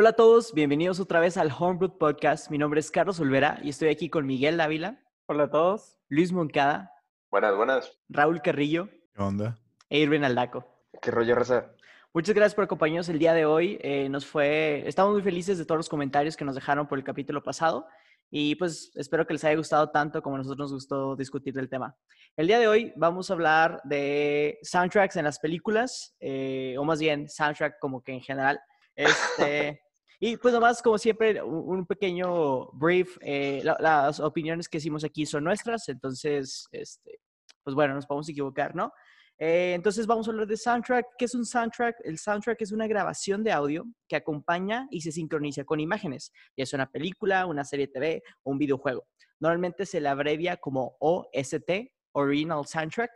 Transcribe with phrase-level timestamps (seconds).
[0.00, 2.52] Hola a todos, bienvenidos otra vez al Homebrew Podcast.
[2.52, 5.02] Mi nombre es Carlos Olvera y estoy aquí con Miguel Dávila.
[5.26, 5.98] Hola a todos.
[6.08, 6.92] Luis Moncada.
[7.32, 7.98] Buenas, buenas.
[8.08, 8.88] Raúl Carrillo.
[9.12, 9.58] ¿Qué onda?
[9.90, 10.64] E Irvin Aldaco.
[11.02, 11.72] ¿Qué rollo, Raza?
[12.14, 13.76] Muchas gracias por acompañarnos el día de hoy.
[13.80, 17.02] Eh, nos fue, estamos muy felices de todos los comentarios que nos dejaron por el
[17.02, 17.88] capítulo pasado
[18.30, 21.68] y pues espero que les haya gustado tanto como a nosotros nos gustó discutir del
[21.68, 21.96] tema.
[22.36, 27.00] El día de hoy vamos a hablar de soundtracks en las películas, eh, o más
[27.00, 28.60] bien soundtrack como que en general.
[28.94, 29.82] Este,
[30.20, 33.16] y pues nomás, como siempre, un, pequeño brief.
[33.20, 37.20] Eh, las opiniones que hicimos aquí son nuestras, entonces, este,
[37.62, 38.92] pues bueno, nos podemos equivocar, ¿no?
[39.38, 41.06] Eh, entonces vamos a hablar de soundtrack.
[41.16, 41.96] ¿Qué es un soundtrack?
[42.02, 46.64] El soundtrack es una grabación de audio que acompaña y se sincroniza con imágenes, ya
[46.64, 49.06] es una película, una serie TV o un videojuego.
[49.38, 51.70] Normalmente se le abrevia como OST,
[52.12, 53.12] Original Soundtrack.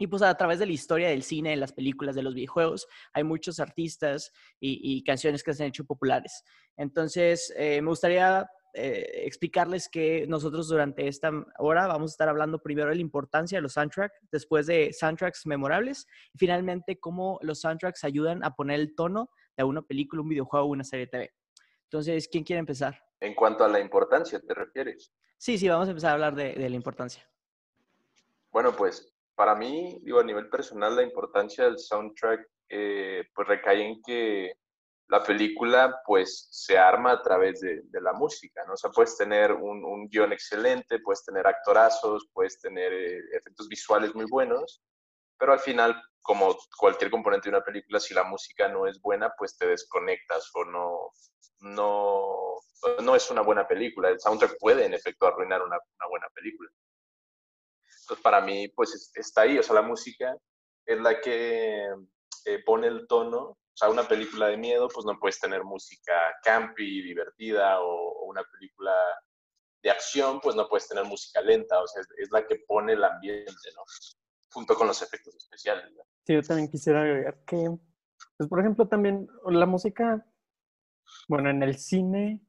[0.00, 2.88] Y pues a través de la historia del cine, de las películas, de los videojuegos,
[3.12, 6.42] hay muchos artistas y, canciones que se han hecho populares.
[6.76, 12.62] Entonces, eh, me gustaría eh, explicarles que nosotros durante esta hora vamos a estar hablando
[12.62, 17.60] primero de la importancia de los soundtracks, después de soundtracks memorables y finalmente cómo los
[17.60, 21.10] soundtracks ayudan a poner el tono de una película, un videojuego o una serie de
[21.10, 21.34] TV.
[21.84, 23.02] Entonces, ¿quién quiere empezar?
[23.20, 25.12] En cuanto a la importancia, ¿te refieres?
[25.36, 27.28] Sí, sí, vamos a empezar a hablar de, la importancia.
[28.50, 29.09] Bueno, pues
[29.40, 34.52] para mí, digo, a nivel personal, la importancia del soundtrack eh, pues recae en que
[35.08, 38.74] la película pues se arma a través de, la música, ¿no?
[38.74, 44.14] O sea, puedes tener un, guion excelente, puedes tener actorazos, puedes tener eh, efectos visuales
[44.14, 44.82] muy buenos,
[45.38, 49.32] pero al final, como cualquier componente de una película, si la música no es buena,
[49.38, 51.12] pues te desconectas o no,
[51.60, 52.58] no,
[53.02, 54.10] no es una buena película.
[54.10, 55.78] El soundtrack puede, en efecto, arruinar una,
[56.10, 56.68] buena película.
[58.10, 60.36] Entonces, para mí, pues está ahí, o sea, la música
[60.86, 61.86] es la que
[62.46, 66.12] eh, pone el tono sea, una película de miedo, pues no puedes tener música
[66.42, 68.92] campy, divertida, o, una película
[69.82, 73.02] de acción, pues no puedes tener música lenta, o sea, es, la que pone el
[73.02, 73.82] ambiente, ¿no?
[74.52, 75.86] Junto con los efectos especiales.
[76.26, 77.70] Sí, yo también quisiera agregar que,
[78.36, 80.24] pues por ejemplo, también la música,
[81.28, 82.40] bueno, en el cine,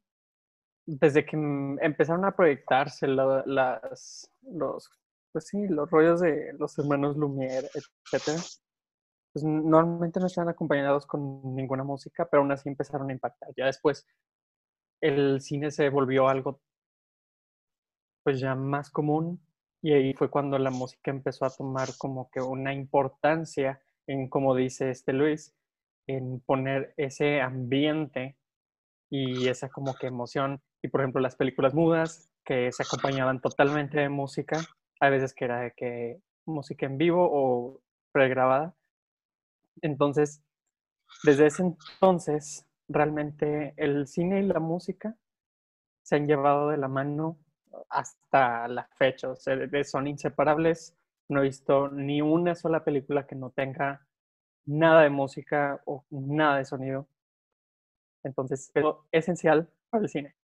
[0.86, 5.01] desde que empezaron a proyectarse las, los,
[5.32, 8.42] pues sí, los rollos de los hermanos Lumière, etcétera,
[9.34, 13.50] pues normalmente no estaban acompañados con ninguna música, pero aún así empezaron a impactar.
[13.58, 14.06] Ya después
[15.02, 16.62] el cine se volvió algo
[18.24, 19.42] pues ya más común
[19.82, 24.56] y ahí fue cuando la música empezó a tomar como que una importancia en, como
[24.56, 25.56] dice este Luis,
[26.08, 28.38] en poner ese ambiente
[29.10, 30.62] y esa como que emoción.
[30.84, 34.60] Y por ejemplo las películas mudas que se acompañaban totalmente de música,
[35.02, 37.82] hay veces que era de que música en vivo o
[38.14, 38.74] pregrabada,
[39.82, 40.44] entonces,
[41.24, 45.16] desde ese entonces, realmente el cine y la música
[46.04, 47.38] se han llevado de la mano
[47.90, 49.30] hasta la fecha.
[49.84, 50.96] Son inseparables.
[51.30, 54.06] No he visto ni una sola película que no tenga
[54.66, 57.08] nada de música o nada de sonido.
[58.24, 60.36] Entonces, es esencial para el cine.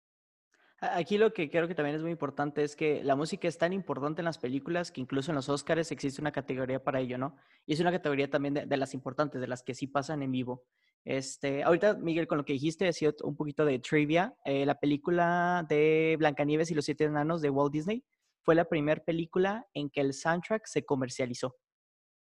[0.81, 3.73] Aquí lo que creo que también es muy importante es que la música es tan
[3.73, 7.35] importante en las películas que incluso en los Oscars existe una categoría para ello, ¿no?
[7.65, 10.65] Y es una categoría también de, las importantes, de las que sí pasan en vivo.
[11.03, 14.37] Este, ahorita, Miguel, con lo que dijiste, decía un poquito de trivia.
[14.45, 18.05] Eh, la película de Blancanieves y los siete enanos de Walt Disney
[18.43, 21.57] fue la primera película en que el soundtrack se comercializó,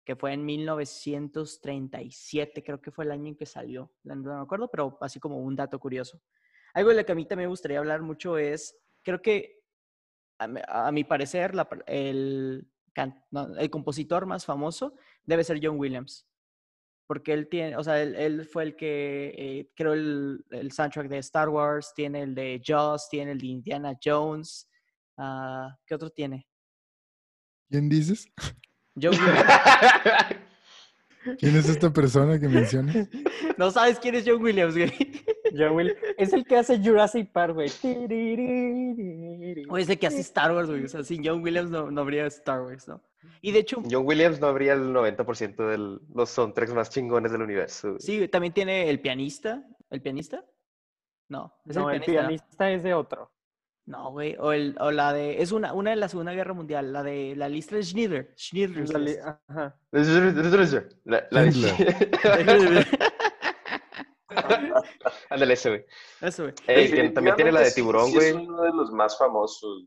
[0.05, 3.91] que fue en 1937, creo que fue el año en que salió.
[4.03, 6.21] No me acuerdo, pero así como un dato curioso.
[6.77, 9.63] Algo de lo que a mí también me gustaría hablar mucho es, creo que
[10.37, 11.51] a, mi parecer,
[11.87, 12.69] el,
[13.57, 14.93] el compositor más famoso
[15.25, 16.27] debe ser John Williams.
[17.07, 21.49] Porque él tiene, o sea, él, fue el que eh, creó el, soundtrack de Star
[21.49, 24.69] Wars, tiene el de Jaws, tiene el de Indiana Jones.
[25.17, 26.47] Uh, ¿Qué otro tiene?
[27.71, 28.27] ¿Quién dices?
[28.93, 30.46] John Williams.
[31.39, 32.95] ¿Quién es esta persona que mencionas?
[33.57, 34.91] No sabes quién es John Williams, güey.
[35.57, 35.99] John Williams.
[36.17, 37.69] Es el que hace Jurassic Park, güey.
[39.67, 40.83] O es el que hace Star Wars, güey.
[40.83, 43.01] O sea, sin John Williams no, no habría Star Wars, ¿no?
[43.41, 43.81] Y de hecho...
[43.89, 47.95] John Williams no habría el 90% de los soundtracks más chingones del universo.
[47.99, 49.63] Sí, también tiene el pianista.
[49.89, 50.45] ¿El pianista?
[51.29, 52.71] No, es no, el, pianista.
[52.71, 53.31] es de otro.
[53.87, 54.35] No, güey.
[54.37, 55.41] O, el, o la de.
[55.41, 56.91] Es una, una de la Segunda Guerra Mundial.
[56.91, 58.33] La de la lista de Schneider.
[58.37, 58.89] Schneider.
[58.89, 59.79] La, ajá.
[61.05, 62.85] La, la de.
[65.29, 65.85] Ándale, ese, güey.
[66.19, 67.13] Eso, güey.
[67.13, 68.27] también tiene la de tiburón, güey.
[68.27, 69.85] es uno de los más famosos.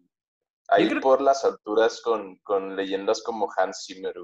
[0.69, 4.15] Ahí por las alturas con, con, leyendas como Hans Zimmer.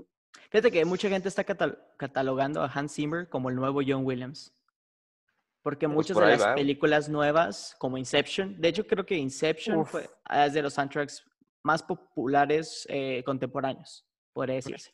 [0.50, 4.54] Fíjate que mucha gente está catalogando a Hans Zimmer como el nuevo John Williams.
[5.66, 6.54] Porque Pues muchas por de las va.
[6.54, 9.90] películas nuevas, como Inception, de hecho creo que Inception Uf.
[9.90, 11.24] fue, es de los soundtracks
[11.64, 14.92] más populares eh, contemporáneos, podría decirse.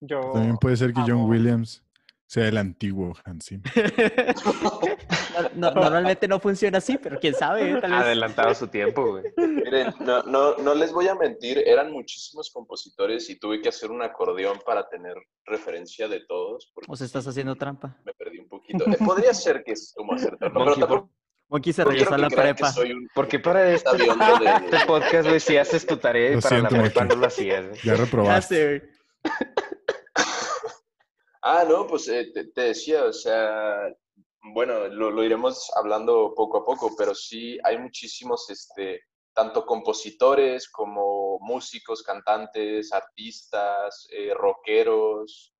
[0.00, 1.84] Yo También puede ser que John Williams
[2.30, 3.72] sea el antiguo Hans Zimmer.
[5.56, 7.80] No- no- normalmente no funciona así, pero quién sabe, ¿eh?
[7.80, 8.00] tal vez.
[8.00, 9.24] Adelantado su tiempo, güey.
[9.36, 13.90] Miren, no, no, no les voy a mentir, eran muchísimos compositores y tuve que hacer
[13.90, 16.72] un acordeón para tener referencia de todos.
[16.88, 17.96] O sea, estás haciendo trampa.
[18.04, 18.84] Me perdí un poquito.
[18.90, 21.10] Eh, podría ser que es como hacer trampa, pero tampoco
[21.48, 22.72] Monkey se regresó a la prepa.
[22.80, 24.04] un Porque para este, de...
[24.06, 27.16] este podcast, güey, si haces tu tarea y para siento, la prepa Monkey.
[27.16, 27.82] no lo hacías.
[27.82, 28.80] Ya Ya reprobaste.
[28.80, 28.90] sé.
[31.42, 33.88] Ah, no, pues eh, te, decía, o sea,
[34.54, 39.00] bueno, lo, iremos hablando poco a poco, pero sí hay muchísimos, este,
[39.32, 45.54] tanto compositores como músicos, cantantes, artistas, eh, rockeros,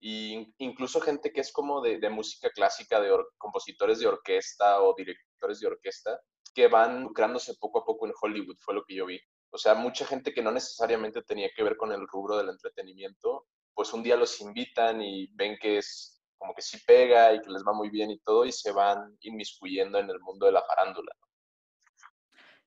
[0.00, 4.82] e incluso gente que es como de, de música clásica, de or- compositores de orquesta
[4.82, 6.20] o directores de orquesta,
[6.54, 9.18] que van lucrándose poco a poco en Hollywood, fue lo que yo vi.
[9.50, 13.46] O sea, mucha gente que no necesariamente tenía que ver con el rubro del entretenimiento,
[13.74, 17.50] pues un día los invitan y ven que es como que sí pega y que
[17.50, 20.62] les va muy bien y todo y se van inmiscuyendo en el mundo de la
[20.62, 21.12] farándula.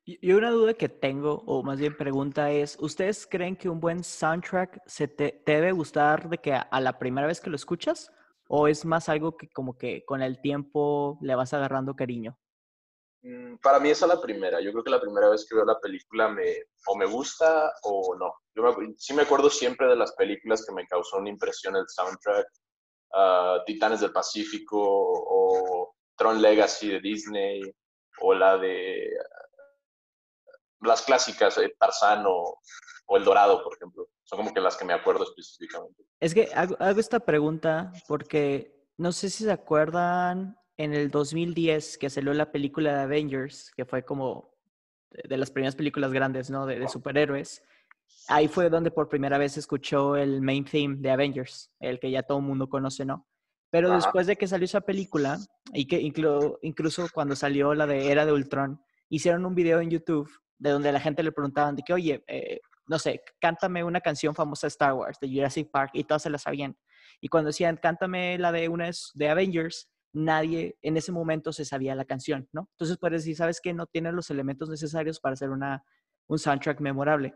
[0.10, 4.06] Y una duda que tengo, o más bien pregunta es, ¿ustedes creen que un buen
[4.06, 8.10] soundtrack se te, debe gustar de que a la primera vez que lo escuchas?
[8.48, 12.40] ¿O es más algo que como que con el tiempo le vas agarrando cariño?
[13.24, 14.62] Mm, Para mí esa es la primera.
[14.62, 16.44] Yo creo que la primera vez que veo la película me,
[16.88, 18.34] o me gusta o no.
[18.56, 21.88] Yo me sí me acuerdo siempre de las películas que me causó una impresión el
[21.88, 22.48] soundtrack.
[23.14, 27.62] ah, Titanes del Pacífico o Tron Legacy de Disney
[28.22, 29.48] o la de ah,
[30.82, 32.60] las clásicas, eh, Tarzán o,
[33.10, 34.10] El Dorado, por ejemplo.
[34.24, 36.04] Son como que las que me acuerdo específicamente.
[36.20, 42.10] Es que hago esta pregunta porque no sé si se acuerdan en el 2010 que
[42.10, 44.54] salió la película de Avengers, que fue como
[45.12, 46.66] de las primeras películas grandes, ¿no?
[46.66, 47.64] De, de superhéroes.
[48.28, 52.24] Ahí fue donde por primera vez escuchó el main theme de Avengers, el que ya
[52.24, 53.28] todo el mundo conoce, ¿no?
[53.70, 53.96] Pero Ajá.
[53.98, 55.38] después de que salió esa película,
[55.74, 59.90] y que inclu- incluso cuando salió la de Era de Ultron, hicieron un video en
[59.90, 64.00] YouTube de donde la gente le preguntaban de que, oye, eh, no sé, cántame una
[64.02, 66.78] canción famosa de Star Wars, de Jurassic Park, y todas se la sabían.
[67.20, 71.96] Y cuando decían, cántame la de una de Avengers, nadie en ese momento se sabía
[71.96, 72.68] la canción, ¿no?
[72.72, 73.74] Entonces puedes decir, ¿sabes qué?
[73.74, 75.84] No tiene los elementos necesarios para hacer una,
[76.28, 77.34] un soundtrack memorable.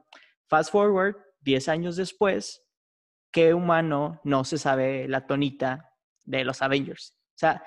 [0.47, 2.63] Fast forward, 10 años después,
[3.31, 5.91] ¿qué humano no se sabe la tonita
[6.25, 7.15] de los Avengers?
[7.29, 7.63] O sea,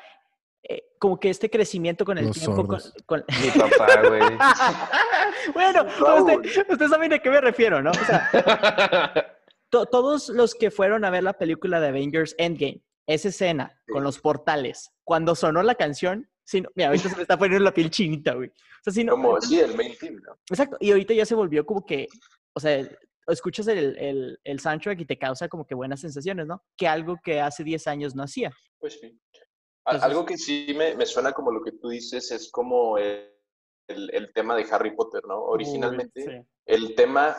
[0.63, 2.67] eh, como que este crecimiento con el Los tiempo...
[2.67, 4.23] con- con- Mi papá, güey.
[5.55, 6.41] bueno, Raúl.
[6.47, 7.91] usted- ustedes saben a qué me refiero, ¿no?
[7.91, 8.31] O sea,
[9.71, 14.03] to- todos los que fueron a ver la película de Avengers Endgame, esa escena con
[14.05, 17.91] los portales, cuando sonó la canción, no- mira, ahorita se me está poniendo la piel
[17.91, 18.51] chinita, güey.
[18.87, 20.35] O sea, no- Como, sí, el main theme, ¿no?
[20.51, 22.09] Exacto, y ahorita ya se volvió como que,
[22.55, 22.87] o sea,
[23.27, 26.63] escuchas el, el, el soundtrack y te causa como que buenas sensaciones, ¿no?
[26.77, 28.53] Que algo que hace 10 años no hacía.
[28.79, 29.19] Pues sí.
[29.87, 33.31] Entonces- Algo que sí me, me suena como lo que tú dices es como el,
[33.89, 35.43] el- tema de Harry Potter, ¿no?
[35.43, 36.47] Originalmente, sí.
[36.67, 37.37] el tema,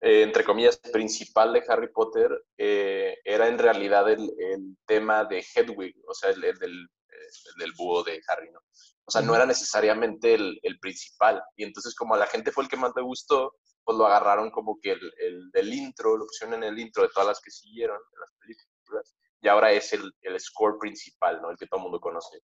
[0.00, 5.44] eh, entre comillas, principal de Harry Potter eh, era en realidad el, el tema de
[5.54, 8.60] Hedwig, o sea, el, el del, el del búho de Harry, ¿no?
[9.08, 11.42] O sea, no era necesariamente el, el principal.
[11.56, 14.50] Y entonces, como a la gente fue el que más le gustó, pues lo agarraron
[14.50, 17.52] como que el, el del intro, lo pusieron en el intro de todas las que
[17.52, 21.50] siguieron, de las películas, y ahora es el, el score principal, ¿no?
[21.50, 22.40] El que todo el mundo conoce.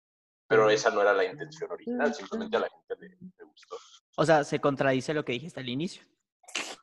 [0.46, 3.76] Pero esa no era la intención original, simplemente a la gente le, le gustó.
[4.16, 6.04] O sea, se contradice lo que dijiste al inicio.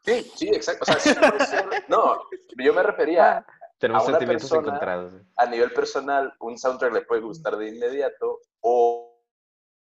[0.10, 0.84] Sí, sí, exacto.
[0.84, 2.22] O sea, sí puede ser- No,
[2.58, 3.46] yo me refería
[3.78, 5.14] Tenemos A una sentimientos persona- encontrados.
[5.38, 9.24] a nivel personal, un soundtrack le puede gustar de inmediato o,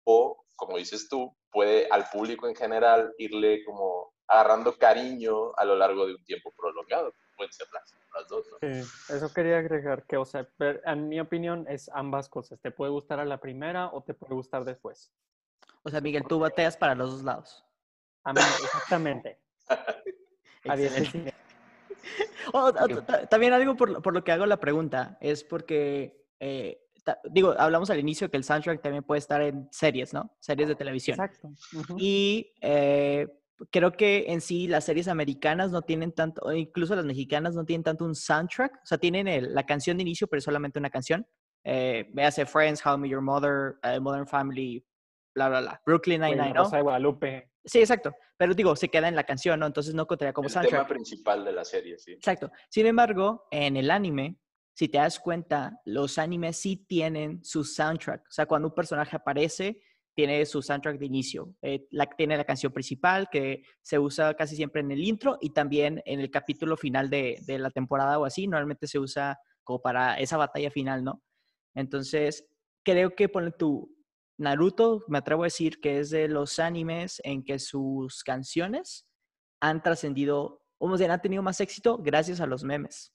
[0.04, 5.74] o, como dices tú, puede al público en general irle como agarrando cariño a lo
[5.74, 7.12] largo de un tiempo prolongado.
[7.36, 8.58] Pueden ser las, las dos, ¿no?
[8.60, 10.46] Sí, eso quería agregar que, o sea,
[10.84, 12.60] en mi opinión es ambas cosas.
[12.60, 15.12] Te puede gustar a la primera o te puede gustar después.
[15.82, 17.64] O sea, Miguel, tú bateas para los dos lados.
[18.22, 19.40] A mí, exactamente.
[20.64, 21.34] Excelente.
[22.52, 25.44] Oh, oh, ta- ta- también algo por, lo- por lo que hago la pregunta es
[25.44, 26.80] porque, eh,
[27.30, 30.34] digo, hablamos al inicio que el soundtrack también puede estar en series, ¿no?
[30.40, 31.14] Series de televisión.
[31.20, 31.50] Exacto.
[31.98, 33.28] Y eh,
[33.70, 37.64] creo que en sí las series americanas no tienen tanto, o incluso las mexicanas no
[37.64, 38.74] tienen tanto un soundtrack.
[38.82, 41.26] O sea, tienen el- la canción de inicio, pero es solamente una canción.
[41.62, 44.84] Eh, véase Friends, How I Met Your Mother, eh, Modern Family,
[45.34, 45.82] bla, bla, bla.
[45.86, 46.64] Brooklyn Nine-Nine, ¿no?
[46.64, 47.49] Rosa de Guadalupe.
[47.64, 48.14] Sí, exacto.
[48.36, 49.66] Pero digo, se queda en la canción, ¿no?
[49.66, 50.88] Entonces no contaría como el tema soundtrack.
[50.88, 52.12] principal de la serie, sí.
[52.12, 52.50] Exacto.
[52.68, 54.38] Sin embargo, en el anime
[54.80, 58.22] si te das cuenta, los animes sí tienen su soundtrack.
[58.22, 59.82] O sea, cuando un personaje aparece,
[60.14, 61.54] tiene su soundtrack de inicio.
[61.60, 65.50] Eh, la, tiene la canción principal que se usa casi siempre en el intro y
[65.50, 68.46] también en el capítulo final de, de la temporada o así.
[68.46, 71.22] Normalmente se usa como para esa batalla final, ¿no?
[71.74, 72.48] Entonces,
[72.82, 73.94] creo que pone tu
[74.40, 79.06] Naruto, me atrevo a decir que es de los animes en que sus canciones
[79.60, 83.12] han trascendido, o sea, han tenido más éxito gracias a los memes.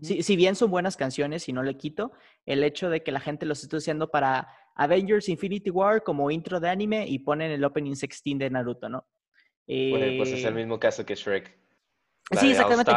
[0.00, 2.12] Si, si bien son buenas canciones y no le quito,
[2.46, 6.60] el hecho de que la gente los esté usando para Avengers Infinity War como intro
[6.60, 9.08] de anime y ponen el opening 16 de Naruto, ¿no?
[9.66, 11.58] Pues es el Eh, mismo caso que Shrek.
[12.30, 12.92] La Sí, de exactamente.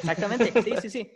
[0.00, 1.12] Exactamente, sí, sí, sí.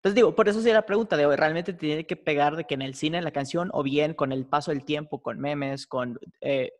[0.00, 2.80] Entonces digo, por eso sí la pregunta de realmente tiene que pegar de que en
[2.80, 6.72] el cine la canción o bien con el paso del tiempo, con memes, con eh,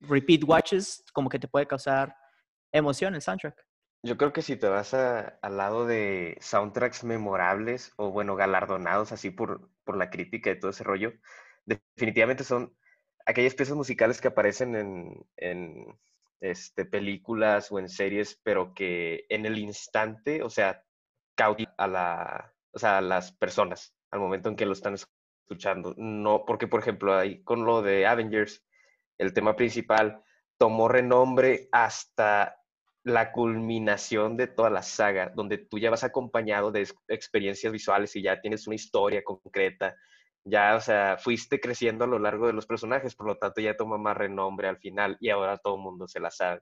[0.00, 2.16] repeat watches, como que te puede causar
[2.72, 3.62] emoción el soundtrack.
[4.02, 9.12] Yo creo que si te vas a- al lado de soundtracks memorables o, bueno, galardonados
[9.12, 11.12] así por, por la crítica y todo ese rollo,
[11.66, 12.74] definitivamente son
[13.26, 14.74] aquellas piezas musicales que aparecen
[15.36, 15.98] en,
[16.40, 20.82] este, películas o en series, pero que en el instante, o sea,
[21.36, 25.94] cautivan a, la, o sea, las personas al momento en que lo están escuchando.
[25.96, 28.64] No, porque, por ejemplo, ahí con lo de Avengers,
[29.18, 30.22] el tema principal
[30.58, 32.56] tomó renombre hasta
[33.04, 38.14] la culminación de toda la saga, donde tú ya vas acompañado de ex- experiencias visuales
[38.16, 39.96] y ya tienes una historia concreta,
[40.44, 43.76] ya, o sea, fuiste creciendo a lo largo de los personajes, por lo tanto ya
[43.76, 46.60] toma más renombre al final y ahora todo el mundo se la sabe.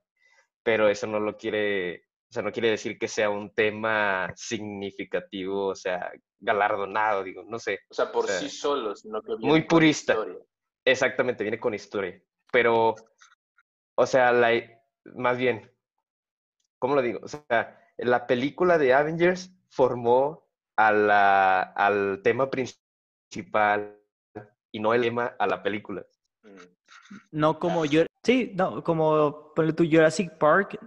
[0.62, 5.66] Pero eso no lo quiere, o sea, no quiere decir que sea un tema significativo,
[5.68, 7.80] o sea, galardonado, digo, no sé.
[7.90, 10.12] O sea, por O sea, sí solo, sino que muy viene con purista.
[10.12, 10.38] historia.
[10.84, 12.22] Exactamente, viene con historia.
[12.52, 12.94] Pero,
[13.96, 14.50] o sea, la,
[15.16, 15.70] más bien,
[16.78, 17.18] ¿cómo lo digo?
[17.22, 23.98] O sea, la película de Avengers formó a la- al tema principal
[24.72, 26.06] y no el tema a la película.
[26.44, 27.16] Mm.
[27.32, 30.78] No como yo, sí, no, como ponle tu Jurassic Park,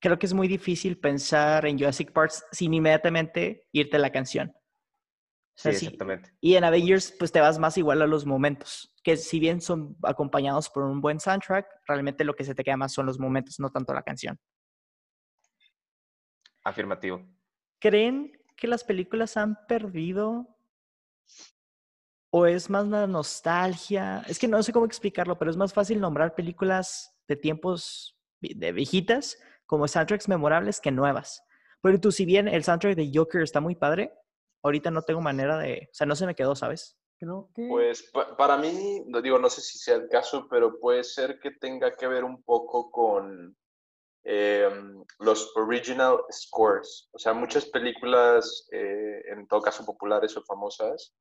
[0.00, 4.52] creo que es muy difícil pensar en Jurassic Park sin inmediatamente irte a la canción.
[4.54, 6.32] O Sí, sea, sí, exactamente.
[6.40, 9.96] Y en Avengers, pues te vas más igual a los momentos, que si bien son
[10.04, 13.58] acompañados por un buen soundtrack, realmente lo que se te queda más son los momentos,
[13.58, 14.38] no tanto la canción.
[16.62, 17.26] Afirmativo.
[17.80, 20.56] ¿Creen que las películas han perdido
[22.30, 24.22] o es más la nostalgia?
[24.28, 28.70] Es que no sé cómo explicarlo, pero es más fácil nombrar películas de tiempos de
[28.70, 29.38] viejitas
[29.68, 31.44] como soundtracks memorables que nuevas.
[31.82, 34.12] Pero tú, si bien el soundtrack de Joker está muy padre,
[34.64, 36.96] ahorita no tengo manera de, o sea, no se me quedó, ¿sabes?
[37.18, 40.80] Creo que Pues pa- para mí, no digo, no sé si sea el caso, pero
[40.80, 43.54] puede ser que tenga que ver un poco con
[44.24, 47.08] em, los original scores.
[47.12, 51.14] O sea, muchas películas, eh, en todo caso populares o famosas,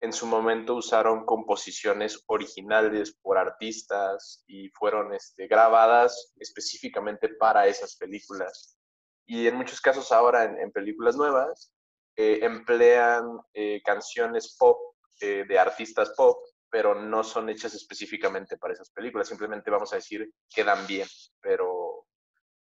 [0.00, 7.96] en su momento usaron composiciones originales por artistas y fueron este, grabadas específicamente para esas
[7.96, 8.78] películas.
[9.26, 11.72] Y en muchos casos ahora en, en películas nuevas
[12.16, 14.78] eh, emplean eh, canciones pop
[15.20, 16.38] eh, de artistas pop,
[16.70, 19.28] pero no son hechas específicamente para esas películas.
[19.28, 21.06] Simplemente vamos a decir quedan bien,
[21.40, 22.06] pero,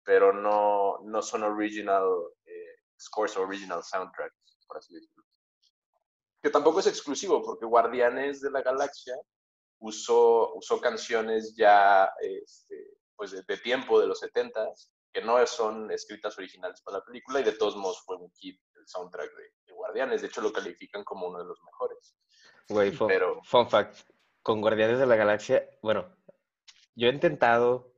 [0.05, 2.05] pero no, no son original
[2.47, 5.28] eh, scores o original soundtracks, por así decirlo.
[6.43, 9.17] Que tampoco es exclusivo, porque Guardianes de la Galaxia
[9.81, 15.91] usó, usó canciones ya este, pues de, de tiempo, de los 70s, que no son
[15.91, 19.43] escritas originales para la película, y de todos modos fue un hit el soundtrack de,
[19.67, 20.23] de Guardianes.
[20.23, 22.17] De hecho, lo califican como uno de los mejores.
[22.69, 23.97] Güey, fun, Pero- fun fact,
[24.43, 26.15] con Guardianes de la Galaxia, bueno,
[26.95, 27.93] yo he intentado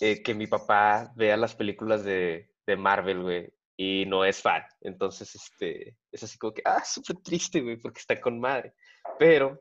[0.00, 4.62] eh, que mi papá vea las películas de, de Marvel, güey, y no es fan.
[4.82, 8.74] Entonces, este, es así como que, ah, súper triste, güey, porque está con madre.
[9.18, 9.58] Pero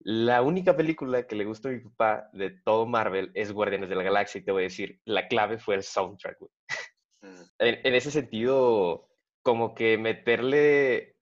[0.00, 3.96] la única película que le gusta a mi papá de todo Marvel es Guardianes de
[3.96, 6.50] la Galaxia, y te voy a decir, la clave fue el soundtrack, güey
[7.22, 7.42] Mm.
[7.60, 9.08] en, en ese sentido,
[9.42, 11.16] como que meterle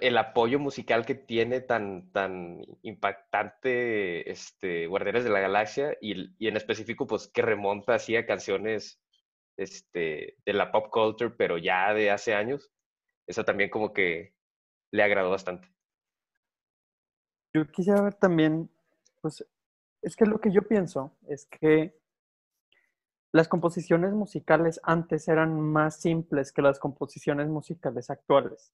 [0.00, 6.48] el apoyo musical que tiene tan, tan impactante este, Guardianes de la Galaxia y, y
[6.48, 9.03] en específico, pues que remonta así a canciones
[9.56, 12.70] este, de la pop culture, pero ya de hace años,
[13.26, 14.34] eso también como que
[14.92, 15.68] le agradó bastante.
[17.52, 18.68] yo quisiera ver también,
[19.20, 19.44] pues,
[20.02, 21.96] es que lo que yo pienso es que
[23.32, 28.72] las composiciones musicales antes eran más simples que las composiciones musicales actuales.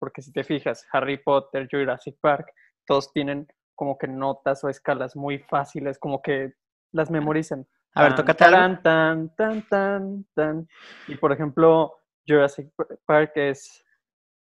[0.00, 2.52] Porque si te fijas, Harry Potter, Jurassic Park,
[2.86, 3.46] todos tienen
[3.76, 6.54] como que notas o escalas muy fáciles, como que
[6.90, 7.68] las memorizan.
[7.94, 8.56] A ver, Tan, tócate algo.
[8.56, 10.68] tarán, tan, tan, tan, tan.
[11.08, 11.94] Y por ejemplo,
[12.26, 12.68] Jurassic
[13.06, 13.84] Park es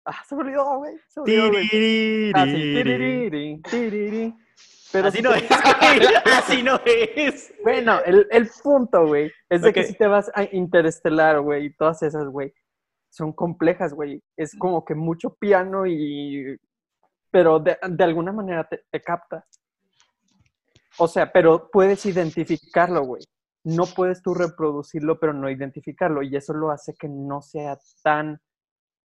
[0.10, 0.98] Ah, se me olvidó, güey.
[1.10, 2.32] Se me.
[2.34, 2.46] Ah.
[4.94, 6.06] Pero Así si no es, güey.
[6.26, 7.54] Así no es.
[7.62, 11.74] Bueno, el, el punto, güey, es de que si te vas a Interestelar, güey, y
[11.76, 12.54] todas esas, güey,
[13.10, 14.24] son complejas, güey.
[14.38, 16.58] Es como que mucho piano y...
[17.30, 19.46] Pero de, de alguna manera te, te capta.
[20.98, 23.24] O sea, pero puedes identificarlo, güey.
[23.64, 26.24] No puedes tú reproducirlo, pero no identificarlo.
[26.24, 28.42] Y eso lo hace que no sea tan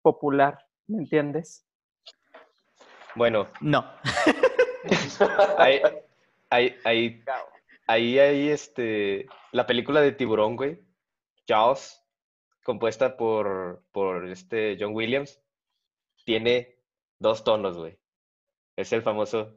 [0.02, 1.66] popular, ¿me entiendes?
[3.14, 3.84] Bueno, No.
[5.58, 5.80] ahí,
[6.48, 7.24] ahí, ahí,
[7.86, 10.80] ahí, ahí, este, la película de Tiburón, güey,
[11.48, 12.02] Jaws,
[12.62, 15.42] compuesta por, por este John Williams,
[16.24, 16.76] tiene
[17.18, 17.98] dos tonos, güey.
[18.80, 19.56] Es el famoso...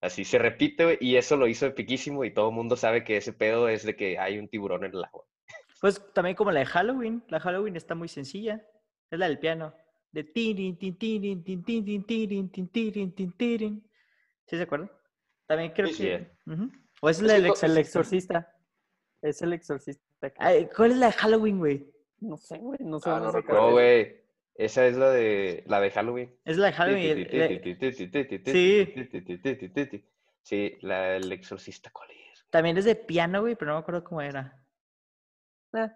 [0.00, 3.16] Así se repite, güey, y eso lo hizo epiquísimo y todo el mundo sabe que
[3.16, 5.24] ese pedo es de que hay un tiburón en el agua.
[5.80, 7.24] Pues también como la de Halloween.
[7.28, 8.62] La Halloween está muy sencilla.
[9.10, 9.72] Es la del piano.
[10.12, 13.90] De tirin, tin, tirin, tin, tin, tin, tirin, tin, tirin, tin, tirin.
[14.46, 14.90] ¿Sí se acuerdan?
[15.46, 16.02] También creo Sí, sí.
[16.04, 16.30] que...
[16.46, 16.70] Ujú.
[17.00, 18.54] O es Es la del que el exorcista.
[19.22, 20.30] Es el exorcista.
[20.30, 21.90] que- Ay, ¿Cuál es la de Halloween, güey?
[22.20, 23.08] No sé, güey, no sé.
[23.10, 23.70] Ah, no recuerdo.
[23.72, 24.20] Güey,
[24.58, 26.38] esa es la de, la de Halloween.
[26.44, 27.28] Es la de Halloween.
[28.44, 28.94] Sí.
[30.42, 32.44] Sí, la del exorcista, ¿cuál es?
[32.50, 34.62] También es de piano, güey, pero no me acuerdo cómo era.
[35.74, 35.88] Eh.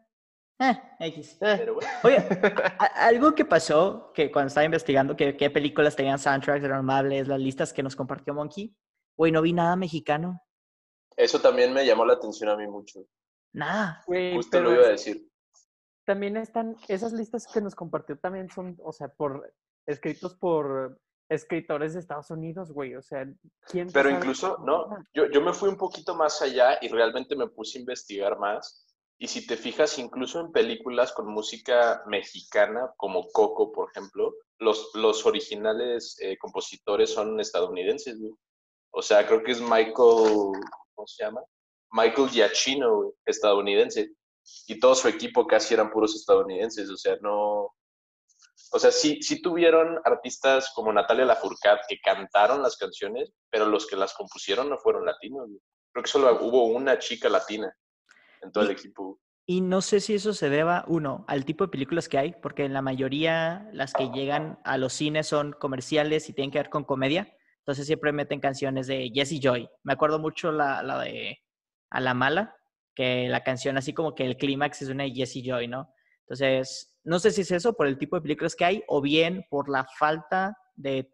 [0.61, 1.39] Eh, X.
[1.41, 6.19] Bueno, Oye, a- a- algo que pasó, que cuando estaba investigando que, qué películas tenían
[6.19, 8.77] soundtracks renombrables, las listas que nos compartió Monkey,
[9.17, 10.41] güey, no vi nada mexicano.
[11.17, 13.01] eso también me llamó la atención a mí mucho.
[13.55, 14.03] Nada.
[14.07, 15.29] Güey, Justo pero lo iba a es- decir.
[16.05, 19.53] También están, esas listas que nos compartió también son, o sea, por
[19.87, 20.99] escritos por
[21.29, 22.95] escritores de Estados Unidos, güey.
[22.95, 23.27] O sea,
[23.67, 27.49] ¿quién Pero incluso, no, yo, yo me fui un poquito más allá y realmente me
[27.49, 28.87] puse a investigar más.
[29.19, 34.91] Y si te fijas, incluso en películas con música mexicana, como Coco, por ejemplo, los,
[34.95, 38.33] los originales eh, compositores son estadounidenses, güey.
[38.91, 41.43] O sea, creo que es Michael, ¿cómo se llama?
[41.93, 44.13] Michael Giacchino, güey, estadounidense.
[44.67, 47.73] Y todo su equipo casi eran puros estadounidenses, o sea, no...
[48.75, 53.87] O sea, sí, sí tuvieron artistas como Natalia Lafourcade que cantaron las canciones, pero los
[53.87, 55.49] que las compusieron no fueron latinos.
[55.93, 57.71] Creo que solo hubo una chica latina
[58.41, 59.21] en todo el equipo.
[59.45, 62.65] Y no sé si eso se deba, uno, al tipo de películas que hay, porque
[62.65, 66.71] en la mayoría las que llegan a los cines son comerciales y tienen que ver
[66.71, 67.37] con comedia.
[67.59, 69.69] Entonces siempre meten canciones de Jesse Joy.
[69.83, 71.39] Me acuerdo mucho la, la de
[71.91, 72.57] A la Mala,
[72.95, 75.93] que la canción así como que el clímax es una de Jesse Joy, ¿no?
[76.21, 79.45] Entonces, no sé si es eso por el tipo de películas que hay o bien
[79.51, 81.11] por la falta de,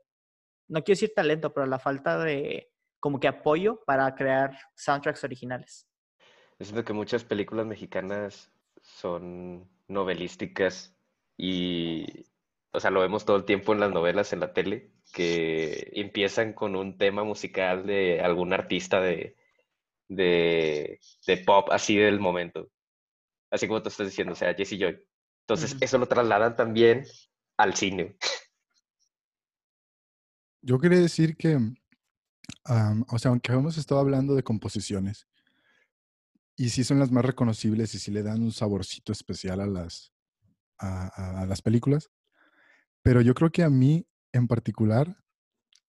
[0.69, 5.88] no quiero decir talento, pero la falta de como que apoyo para crear soundtracks originales.
[6.59, 8.51] Yo siento que muchas películas mexicanas
[8.83, 10.97] son novelísticas
[11.37, 12.27] y,
[12.73, 16.53] o sea, lo vemos todo el tiempo en las novelas, en la tele, que empiezan
[16.53, 19.38] con un tema musical de algún artista de,
[20.09, 22.71] de, de pop así del momento.
[23.51, 24.99] Así como tú estás diciendo, o sea, Jesse Joy.
[25.47, 27.05] Entonces, eso lo trasladan también
[27.57, 28.16] al cine.
[30.61, 31.57] Yo quería decir que,
[33.09, 35.27] o sea, aunque hemos estado hablando de composiciones,
[36.57, 40.12] y sí son las más reconocibles y sí le dan un saborcito especial a las,
[40.79, 42.11] a, a- a las películas,
[43.03, 45.16] pero yo creo que a mí en particular,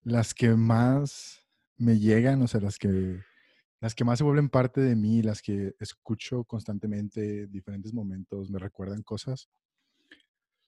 [0.03, 3.19] las que más me llegan, o sea, las que,
[3.81, 8.59] las que más se vuelven parte de mí, las que escucho constantemente, diferentes momentos, me
[8.59, 9.49] recuerdan cosas,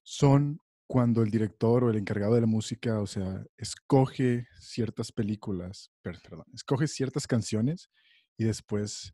[0.04, 5.90] son cuando el director o el encargado de la música, o sea, escoge ciertas películas,
[6.02, 7.90] per- perdón, escoge ciertas canciones
[8.38, 9.14] y después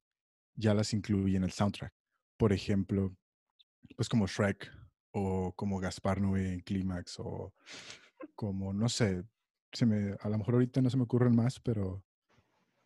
[0.55, 1.93] ya las incluye en el soundtrack.
[2.37, 3.15] Por ejemplo,
[3.97, 4.71] pues como Shrek
[5.11, 7.53] o como Gaspar Noé en Clímax o
[8.35, 9.23] como, no sé,
[9.73, 12.03] se me, a lo mejor ahorita no se me ocurren más, pero,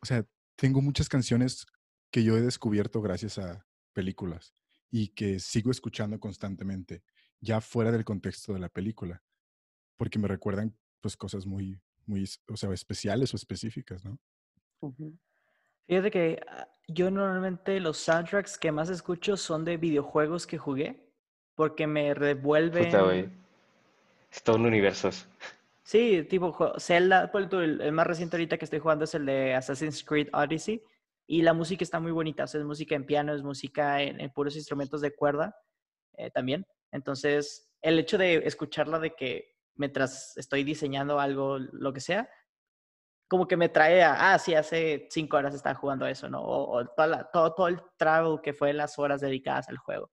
[0.02, 1.66] o sea, tengo muchas canciones
[2.12, 4.54] que yo he descubierto gracias a películas
[4.90, 7.04] y que sigo escuchando constantemente,
[7.40, 9.24] ya fuera del contexto de la película,
[9.98, 14.20] porque me recuerdan pues cosas muy, muy, o sea, especiales o específicas, ¿no?
[14.82, 15.18] Ujú.
[15.88, 21.12] Fíjate que ah, yo normalmente los soundtracks que más escucho son de videojuegos que jugué,
[21.56, 23.44] porque me Puta, revuelven.
[24.32, 25.10] Es todo un universo.
[25.10, 25.26] eso.
[25.84, 30.30] Sí, tipo Zelda, el, más reciente ahorita que estoy jugando es el de Assassin's Creed
[30.34, 30.84] Odyssey,
[31.28, 35.02] y la música está muy bonita, es música en piano, es música en, puros instrumentos
[35.02, 35.56] de cuerda
[36.18, 36.66] eh, también.
[36.92, 42.30] Entonces, el hecho de escucharla de que mientras estoy diseñando algo, lo que sea,
[43.30, 46.42] como que me trae a, ah, sí, hace cinco horas estaba jugando eso, ¿no?
[46.44, 46.86] O,
[47.32, 50.12] todo, el travel que fue las horas dedicadas al juego.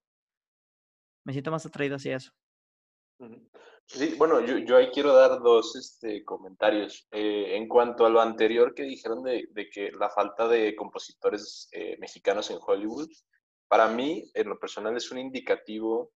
[1.24, 2.30] Me siento más atraído hacia eso.
[3.18, 3.50] Ujú.
[3.90, 7.08] Sí, bueno, yo, yo ahí quiero dar dos este, comentarios.
[7.10, 11.68] Eh, en cuanto a lo anterior que dijeron de, de que la falta de compositores
[11.72, 13.08] eh, mexicanos en Hollywood,
[13.66, 16.12] para mí, en lo personal, es un indicativo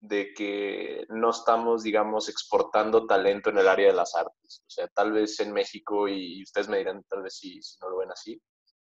[0.00, 4.62] de que no estamos, digamos, exportando talento en el área de las artes.
[4.66, 7.90] O sea, tal vez en México, y ustedes me dirán tal vez si, si no
[7.90, 8.40] lo ven así,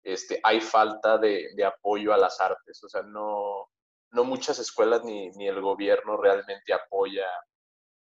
[0.04, 2.84] este, hay falta de, de, apoyo a las artes.
[2.84, 3.70] O sea, no,
[4.12, 7.26] no muchas escuelas ni, ni el gobierno realmente apoya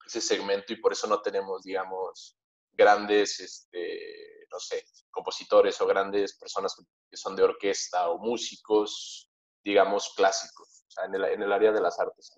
[0.06, 2.36] ese segmento y por eso no tenemos, digamos,
[2.72, 6.74] grandes, este, no sé, compositores o grandes personas
[7.10, 9.30] que son de orquesta o músicos,
[9.64, 12.32] digamos, clásicos, o sea, en el, en el área de las artes.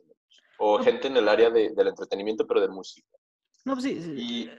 [0.59, 3.09] O gente en el área de, del entretenimiento, pero de música.
[3.65, 4.01] No, pues sí.
[4.01, 4.15] sí.
[4.17, 4.51] Y,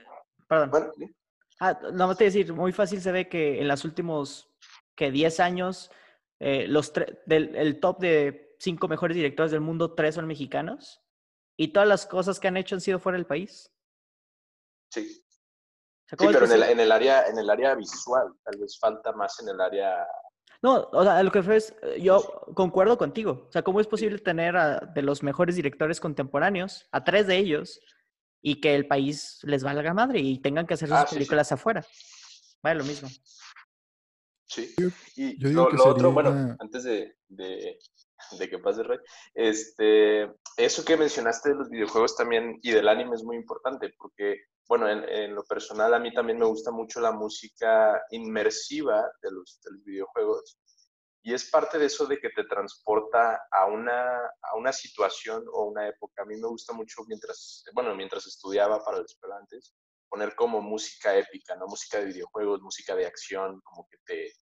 [0.48, 0.70] Perdón.
[0.70, 1.14] bueno, ¿sí?
[1.60, 4.50] Ah, nada más te decir, muy fácil se ve que en los últimos
[4.96, 5.90] que 10 años,
[6.40, 6.92] eh, los
[7.26, 11.00] del el top de cinco mejores directores del mundo, tres son mexicanos.
[11.56, 13.70] Y todas las cosas que han hecho han sido fuera del país.
[14.90, 15.24] Sí.
[16.06, 18.78] Sí, ¿cómo es pero en el, en el área, en el área visual, tal vez
[18.78, 20.06] falta más en el área.
[20.62, 22.22] No, o sea, lo que fue es, eh, yo
[22.54, 23.46] concuerdo contigo.
[23.48, 27.36] O sea, ¿cómo es posible tener a, de los mejores directores contemporáneos, a tres de
[27.36, 27.80] ellos,
[28.42, 31.14] y que el país les valga madre y tengan que hacer sus Ah, sí, sí.
[31.16, 31.84] películas afuera?
[32.62, 33.08] Vale, lo mismo.
[34.46, 34.74] Sí.
[35.16, 37.78] Y yo digo lo, que lo otro, bueno, antes de, de,
[38.32, 38.98] de que pase Rey,
[39.34, 44.44] este, eso que mencionaste de los videojuegos también y del anime es muy importante porque,
[44.68, 49.30] bueno, en, en lo personal a mí también me gusta mucho la música inmersiva de
[49.30, 50.58] los, de videojuegos
[51.26, 55.64] y es parte de eso de que te transporta a una, a una situación o
[55.64, 56.22] una época.
[56.22, 59.74] A mí me gusta mucho mientras, bueno, mientras estudiaba para los antes
[60.10, 61.66] poner como música épica, ¿no?
[61.66, 64.32] Música de videojuegos, música de acción, como que te,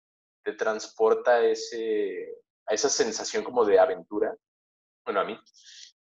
[0.42, 2.34] te transporta ese,
[2.66, 4.34] a esa sensación como de aventura,
[5.04, 5.38] bueno, a mí,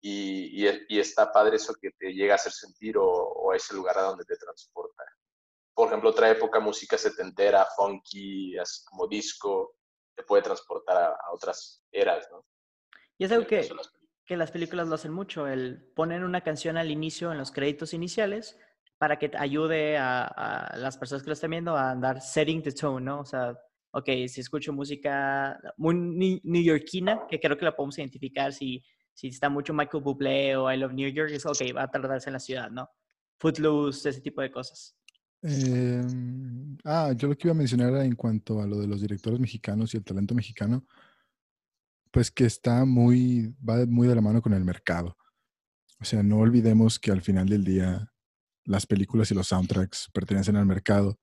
[0.02, 3.56] y, y, y está padre eso que te llega a hacer sentir o, o, a
[3.56, 5.04] ese lugar a donde te transporta.
[5.74, 9.76] Por ejemplo, otra época, música setentera, funky, así como disco,
[10.16, 12.46] te puede transportar a, a otras eras, ¿no?
[13.18, 13.94] Y es algo que, las películas.
[14.26, 17.94] que las películas lo hacen mucho, el poner una canción al inicio en los créditos
[17.94, 18.58] iniciales
[18.98, 22.62] para que te ayude a, a las personas que lo están viendo a andar setting
[22.64, 23.20] the tone, ¿no?
[23.22, 23.58] O sea,
[23.92, 29.50] ok, si escucho música muy neoyorquina, que creo que la podemos identificar si, si está
[29.50, 32.40] mucho Michael Bublé o I Love New York, es ok, va a tardarse en la
[32.40, 32.90] ciudad, ¿no?
[33.40, 34.96] Footloose, ese tipo de cosas.
[35.44, 36.04] Eh,
[36.86, 39.94] ah, yo lo que iba a mencionar en cuanto a lo de los directores mexicanos
[39.94, 40.86] y el talento mexicano,
[42.12, 45.18] pues que está muy, va muy de la mano con el mercado.
[46.00, 48.12] O sea, no olvidemos que al final del día
[48.66, 51.20] las películas y los soundtracks pertenecen al mercado.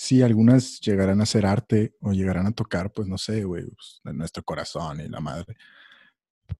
[0.00, 4.00] Sí, algunas llegarán a ser arte o llegarán a tocar, pues no sé, güey, pues,
[4.04, 5.56] nuestro corazón y la madre.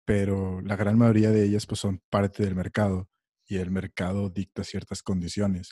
[0.05, 3.09] Pero la gran mayoría de ellas pues son parte del mercado
[3.47, 5.71] y el mercado dicta ciertas condiciones.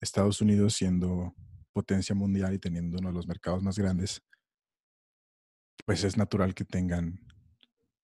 [0.00, 1.34] Estados Unidos siendo
[1.72, 4.22] potencia mundial y teniendo uno de los mercados más grandes,
[5.84, 7.18] pues es natural que tengan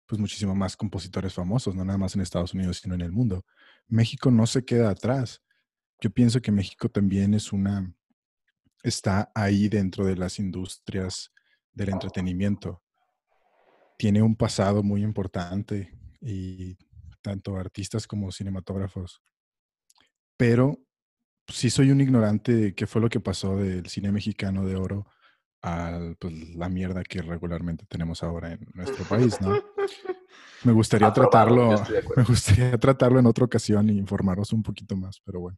[0.05, 3.43] pues muchísimo más compositores famosos, no nada más en Estados Unidos, sino en el mundo.
[3.87, 5.41] México no se queda atrás.
[5.99, 7.91] Yo pienso que México también es una,
[8.83, 11.31] está ahí dentro de las industrias
[11.73, 12.81] del entretenimiento.
[13.97, 16.77] Tiene un pasado muy importante y
[17.21, 19.21] tanto artistas como cinematógrafos.
[20.37, 20.79] Pero
[21.47, 25.07] sí soy un ignorante de qué fue lo que pasó del cine mexicano de oro
[25.61, 29.61] a pues, la mierda que regularmente tenemos ahora en nuestro país, ¿no?
[30.63, 31.83] Me gustaría Aprobado, tratarlo,
[32.15, 35.57] me gustaría tratarlo en otra ocasión y informaros un poquito más, pero bueno.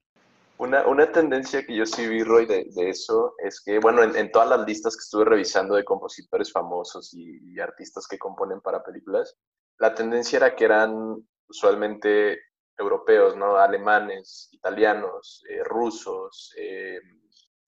[0.61, 4.31] Una, una tendencia que yo sí vi, Roy, de, de eso es que, bueno, en,
[4.31, 8.83] todas las listas que estuve revisando de compositores famosos y, y, artistas que componen para
[8.83, 9.35] películas,
[9.79, 11.17] la tendencia era que eran
[11.49, 12.37] usualmente
[12.77, 13.55] europeos, ¿no?
[13.57, 16.99] Alemanes, italianos, eh, rusos, eh,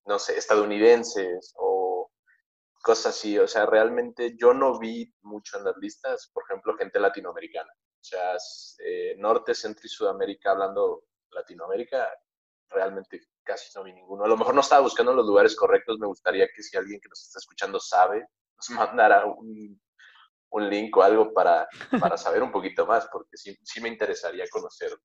[0.05, 2.11] no sé, estadounidenses o
[2.83, 3.39] cosas así.
[3.39, 7.73] O sea, realmente yo no vi mucho en las listas, por ejemplo, gente latinoamericana.
[7.73, 8.37] O sea,
[8.85, 12.07] eh, Norte, Centro y Sudamérica, hablando Latinoamérica,
[12.73, 14.23] realmente casi no vi ninguno.
[14.23, 15.99] A lo mejor no estaba buscando los lugares correctos.
[15.99, 19.79] Me gustaría que si alguien que nos está escuchando sabe, nos mandara un,
[20.49, 21.67] un link o algo para,
[21.99, 24.97] para saber un poquito más, porque sí, sí, me interesaría conocer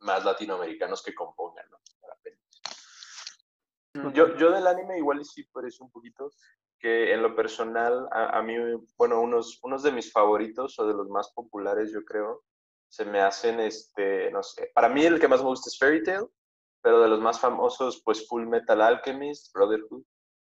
[0.00, 1.78] más latinoamericanos que compongan, ¿no?
[4.14, 6.30] Yo, yo del anime igual sí por eso un poquito,
[6.78, 8.56] que en lo personal, a, a, mí,
[8.96, 12.42] bueno, unos, unos de mis favoritos o de los más populares, yo creo,
[12.88, 16.02] se me hacen, este, no sé, para mí el que más me gusta es Fairy
[16.02, 16.26] Tail,
[16.82, 20.02] pero de los más famosos, pues Full Metal Alchemist, Brotherhood,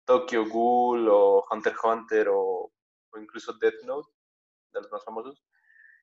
[0.04, 2.70] Tokyo Ghoul o Hunter x Hunter o,
[3.12, 4.08] o incluso Death Note,
[4.72, 5.42] de los más famosos.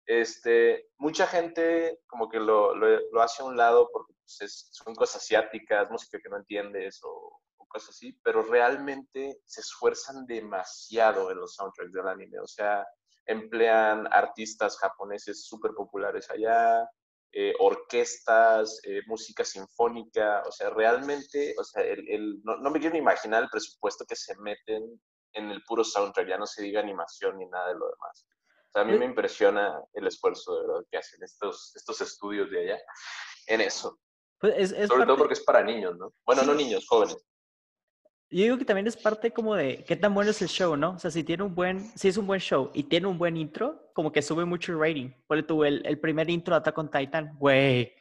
[0.06, 5.24] este, mucha gente como que lo, lo, hace a un lado porque pues, son cosas
[5.24, 11.56] asiáticas, música que no entiendes o, cosas así, pero realmente se esfuerzan demasiado en los
[11.56, 12.40] soundtracks del anime.
[12.40, 12.86] O sea,
[13.26, 16.88] emplean artistas japoneses súper populares allá,
[17.38, 22.94] eh, orquestas, eh, música sinfónica, o sea, realmente, o sea, el, no, no, me quiero
[22.94, 25.02] ni imaginar el presupuesto que se meten
[25.34, 28.26] en el puro soundtrack, ya no se diga animación ni nada de lo demás.
[28.70, 32.50] O sea, a mí me impresiona el esfuerzo de verdad que hacen estos, estos estudios
[32.52, 32.80] de allá
[33.48, 34.00] en eso.
[34.40, 36.14] Pues es, Sobre todo porque es para niños, ¿no?
[36.26, 37.18] Bueno, no niños, jóvenes.
[38.32, 40.92] Yo digo que también es parte como de qué tan bueno es el show, ¿no?
[40.92, 43.38] O sea, si tiene un buen, si es un buen show y tiene un buen
[43.38, 45.12] intro, como que sube mucho el rating.
[45.28, 47.94] Por tú, el, el primer intro de Attack on Titan, güey.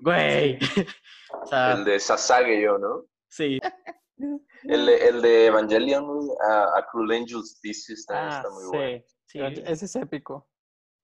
[0.00, 0.58] Güey.
[1.42, 3.06] o sea, el de Sasage yo, ¿no?
[3.28, 3.58] Sí.
[4.64, 6.04] El, el de Evangelion,
[6.50, 9.04] a, Cruel Angels Thesis, ah, está muy bueno.
[9.26, 10.48] Sí, ese es épico.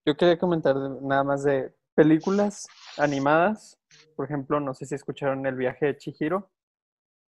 [0.05, 2.67] Yo quería comentar nada más de películas
[2.99, 3.79] animadas.
[4.17, 6.51] Por ejemplo, no sé si escucharon El viaje de Chihiro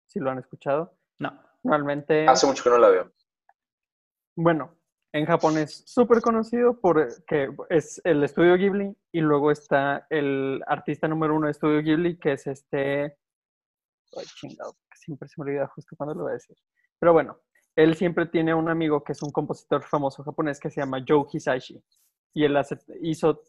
[0.05, 0.97] si lo han escuchado.
[1.19, 1.39] No.
[1.63, 2.27] Normalmente.
[2.27, 3.11] Hace mucho que no la veo.
[4.35, 4.75] Bueno,
[5.13, 11.07] en Japón es súper conocido porque es el estudio Ghibli y luego está el artista
[11.07, 13.17] número uno de estudio Ghibli que es este.
[14.17, 16.55] Ay, chingado, siempre se me olvida justo cuando lo voy a decir.
[16.99, 17.39] Pero bueno,
[17.75, 21.25] él siempre tiene un amigo que es un compositor famoso japonés que se llama Joe
[21.31, 21.81] Hisaishi.
[22.33, 22.57] Y él
[23.01, 23.41] hizo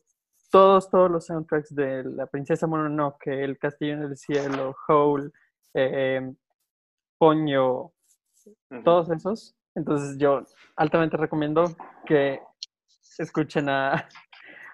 [0.51, 5.33] todos, todos los soundtracks de La Princesa Mononoke, El Castillo en el Cielo, Howl,
[5.75, 6.33] eh,
[7.19, 7.93] Poño,
[8.85, 9.55] todos esos.
[9.75, 10.43] Entonces yo
[10.77, 11.65] altamente recomiendo
[12.07, 12.41] que
[13.19, 14.09] escuchen a,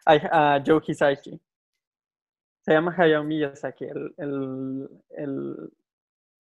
[0.07, 1.41] a, Joe Hisaishi.
[2.63, 5.73] Se llama Hayao Miyazaki, el, el, el,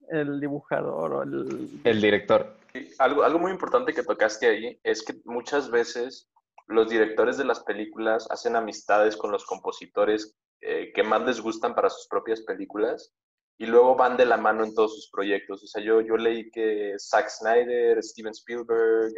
[0.08, 1.80] el dibujador o el...
[1.82, 2.56] El director.
[2.98, 6.30] Algo, algo muy importante que tocaste ahí es que muchas veces
[6.68, 11.74] los directores de las películas hacen amistades con los compositores eh, que más les gustan
[11.74, 13.12] para sus propias películas
[13.58, 15.62] y luego van de la mano en todos sus proyectos.
[15.62, 19.12] O sea, yo, yo leí que Zack Snyder, Steven Spielberg,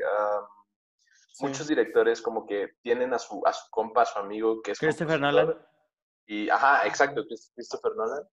[1.41, 4.79] muchos directores como que tienen a su, a su compa, a su amigo que es...
[4.79, 5.55] Christopher Nolan.
[6.27, 8.25] Y, ajá, exacto, Christopher Nolan.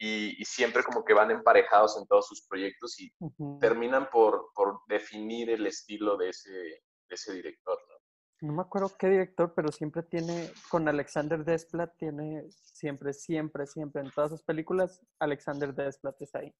[0.00, 3.12] Y, y, siempre como que van emparejados en todos sus proyectos y
[3.60, 7.97] terminan por, por, definir el estilo de ese, de ese director, ¿no?
[8.40, 14.02] No me acuerdo qué director, pero siempre tiene, con Alexander Desplat, tiene siempre, siempre, siempre,
[14.02, 16.54] en todas sus películas, Alexander Desplat está ahí.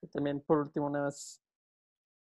[0.00, 1.42] Y también, por último, unas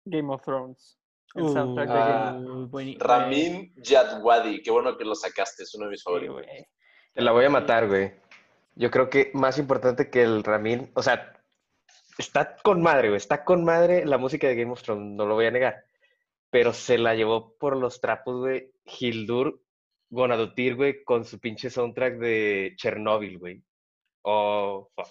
[0.03, 0.97] Game of Thrones.
[1.35, 5.91] El soundtrack de Game ah, Ramin Jadwadi, qué bueno que lo sacaste, es uno de
[5.91, 6.43] mis favoritos.
[7.13, 8.13] Te la voy a matar, güey.
[8.75, 11.39] Yo creo que más importante que el Ramin, o sea,
[12.17, 15.35] está con madre, güey, está con madre la música de Game of Thrones, no lo
[15.35, 15.85] voy a negar
[16.51, 19.59] pero se la llevó por los trapos, güey, Hildur
[20.11, 23.63] Gonadutir, güey, con su pinche soundtrack de Chernobyl, güey.
[24.23, 25.07] Oh, fuck.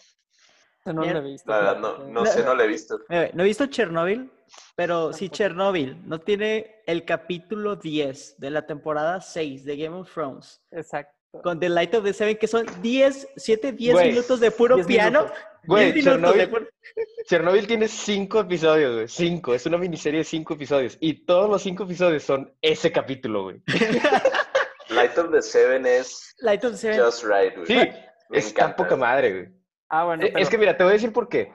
[0.84, 1.50] No lo he visto.
[1.50, 3.00] no, no, sé, no lo he visto.
[3.08, 4.30] No he visto Chernobyl,
[4.76, 5.96] pero sí Chernobyl.
[6.06, 10.62] No tiene el capítulo 10 de la temporada 6 de Game of Thrones.
[10.70, 11.14] Exacto.
[11.42, 15.26] Con The Light of the Seven, que son 10, 7, 10 minutos de puro piano.
[15.66, 16.02] Güey,
[17.28, 19.08] Chernobyl, tiene cinco episodios, güey.
[19.08, 19.54] Cinco.
[19.54, 20.96] Es una miniserie de cinco episodios.
[21.00, 23.62] Y todos los cinco episodios son ese capítulo, güey.
[24.88, 26.98] Light of the Seven es Light of the Seven.
[27.00, 27.66] just right, güey.
[27.66, 27.88] Sí,
[28.30, 29.48] es tan poca madre, güey.
[29.88, 30.24] Ah, bueno.
[30.36, 31.52] Es que mira, te voy a decir por qué.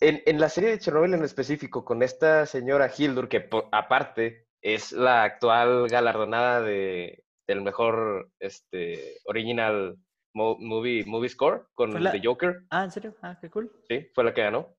[0.00, 4.92] En, en la serie de Chernobyl en específico, con esta señora Hildur, que aparte es
[4.92, 9.96] la actual galardonada de, del mejor este, original
[10.34, 12.64] movie, movie score con The Joker.
[12.70, 13.14] Ah, ¿en serio?
[13.22, 13.70] Ah, qué cool.
[13.88, 14.76] Sí, fue la que ganó.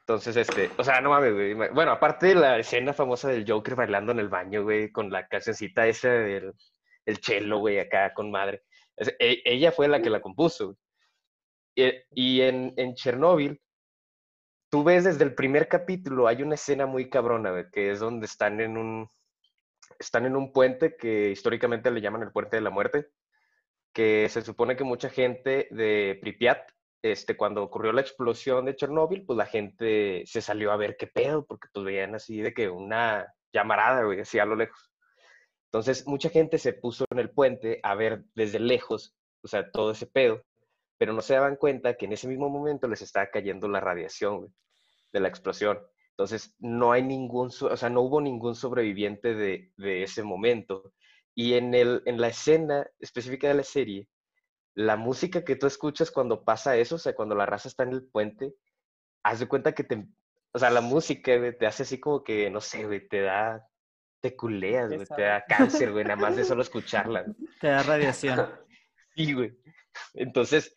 [0.00, 1.54] Entonces, este, o sea, no mames, güey.
[1.54, 5.28] Bueno, aparte de la escena famosa del Joker bailando en el baño, güey, con la
[5.28, 6.54] cancioncita esa del
[7.06, 8.62] el cello, güey, acá con madre.
[8.96, 10.76] E, ella fue la que la compuso.
[11.74, 13.60] Y, y en, en Chernobyl,
[14.68, 18.26] tú ves desde el primer capítulo, hay una escena muy cabrona, güey, que es donde
[18.26, 19.08] están en un,
[19.98, 23.08] están en un puente que históricamente le llaman el puente de la muerte
[23.92, 26.70] que se supone que mucha gente de Pripyat,
[27.02, 31.06] este, cuando ocurrió la explosión de Chernóbil, pues la gente se salió a ver qué
[31.06, 34.90] pedo, porque pues veían así de que una llamarada, güey, así a lo lejos.
[35.66, 39.92] Entonces, mucha gente se puso en el puente a ver desde lejos, o sea, todo
[39.92, 40.42] ese pedo,
[40.98, 44.52] pero no se daban cuenta que en ese mismo momento les estaba cayendo la radiación,
[45.12, 45.78] de la explosión.
[46.10, 50.92] Entonces, no hay ningún, o sea, no hubo ningún sobreviviente de, de ese momento.
[51.40, 54.06] Y en, el, en la escena específica de la serie,
[54.74, 57.92] la música que tú escuchas cuando pasa eso, o sea, cuando la raza está en
[57.92, 58.52] el puente,
[59.22, 60.06] haz de cuenta que te,
[60.52, 63.66] o sea, la música te hace así como que, no sé, güey, te da,
[64.20, 67.22] te culeas, güey, te da cáncer, güey, nada más de solo escucharla.
[67.22, 67.34] güey.
[67.58, 68.36] Te da radiación.
[69.16, 69.56] Sí, güey.
[70.12, 70.76] Entonces,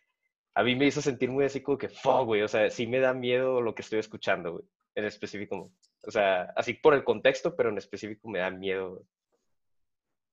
[0.55, 2.99] a mí me hizo sentir muy así como que, fuck, güey, o sea, sí me
[2.99, 5.73] da miedo lo que estoy escuchando, güey, en específico.
[6.07, 9.05] O sea, así por el contexto, pero en específico me da miedo, güey.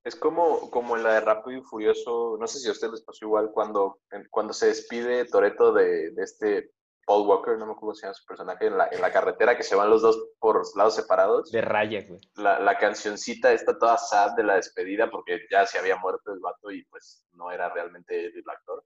[0.04, 3.02] Es como, como en la de Rápido y Furioso, no sé si a ustedes les
[3.02, 6.72] pasó igual, cuando, cuando se despide Toreto de, de este
[7.04, 9.62] Paul Walker, no me acuerdo se llama su personaje, en la, en la carretera, que
[9.62, 11.50] se van los dos por lados separados.
[11.50, 12.20] De raya, güey.
[12.36, 16.40] La, la cancioncita está toda sad de la despedida porque ya se había muerto el
[16.40, 18.84] vato y pues no era realmente el actor,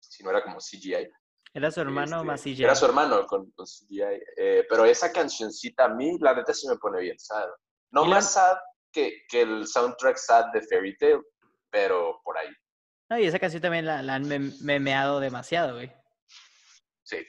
[0.00, 1.08] sino era como CGI.
[1.54, 2.64] Era su hermano Este, más CGI.
[2.64, 4.00] Era su hermano con, con CGI.
[4.36, 7.48] eh, pero esa cancioncita a mí, la neta, sí me pone bien sad.
[7.92, 8.56] No la- más sad
[8.92, 11.20] que, que el soundtrack sad de Fairy Tail,
[11.70, 12.48] pero por ahí.
[13.10, 15.92] No, y esa canción también la, la han mem- memeado demasiado, güey.
[17.04, 17.24] Sí.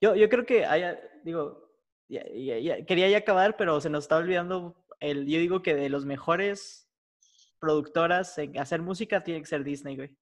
[0.00, 1.72] Yo, yo creo que haya, digo,
[2.08, 5.74] ya- ya- ya- quería ya acabar, pero se nos está olvidando el, yo digo que
[5.74, 6.88] de los mejores
[7.58, 10.16] productoras en hacer música tiene que ser Disney, güey.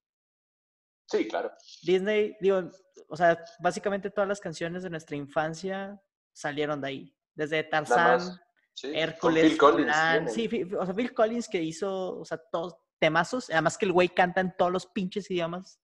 [1.11, 1.51] Sí, claro.
[1.83, 2.71] Disney, digo,
[3.09, 6.01] o sea, básicamente todas las canciones de nuestra infancia
[6.35, 7.17] salieron de ahí.
[7.35, 8.21] Desde Tarzán.
[8.81, 8.93] Sí.
[8.95, 10.33] Hércules, Phil Collins.
[10.33, 14.09] Sí, o sea, Phil Collins que hizo, o sea, todos temazos, además que el güey
[14.09, 15.81] canta en todos los pinches idiomas.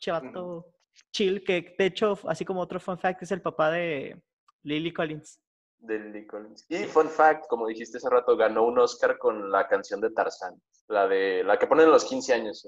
[0.00, 0.66] Chevato
[1.12, 4.20] chill, que de hecho, así como otro fun fact, es el papá de
[4.62, 5.40] Lily Collins.
[5.78, 6.64] de Lily Collins.
[6.68, 10.54] Y fun fact, como dijiste hace rato, ganó un Oscar con la canción de Tarzán.
[10.88, 12.66] La de la que ponen en los 15 años.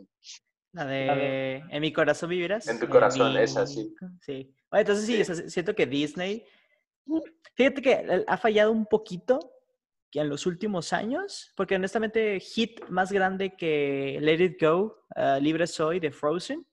[0.73, 2.67] La de de- En mi corazón vivirás.
[2.69, 3.95] En tu corazón, esa, mi sí.
[4.21, 4.55] Sí.
[4.71, 5.33] Bueno, entonces sí, Sí.
[5.33, 6.45] o sea, siento que Disney,
[7.55, 9.39] fíjate que eh, ha fallado un poquito
[10.11, 15.41] que en los últimos años, porque honestamente hit más grande que Let It Go, uh,
[15.41, 16.67] Libre Soy de Frozen,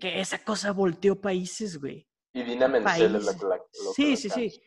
[0.00, 2.06] que esa cosa volteó países, güey.
[2.32, 3.58] Y Dina Menzel es la que la
[3.94, 4.34] Sí, la sí, canta.
[4.50, 4.62] sí.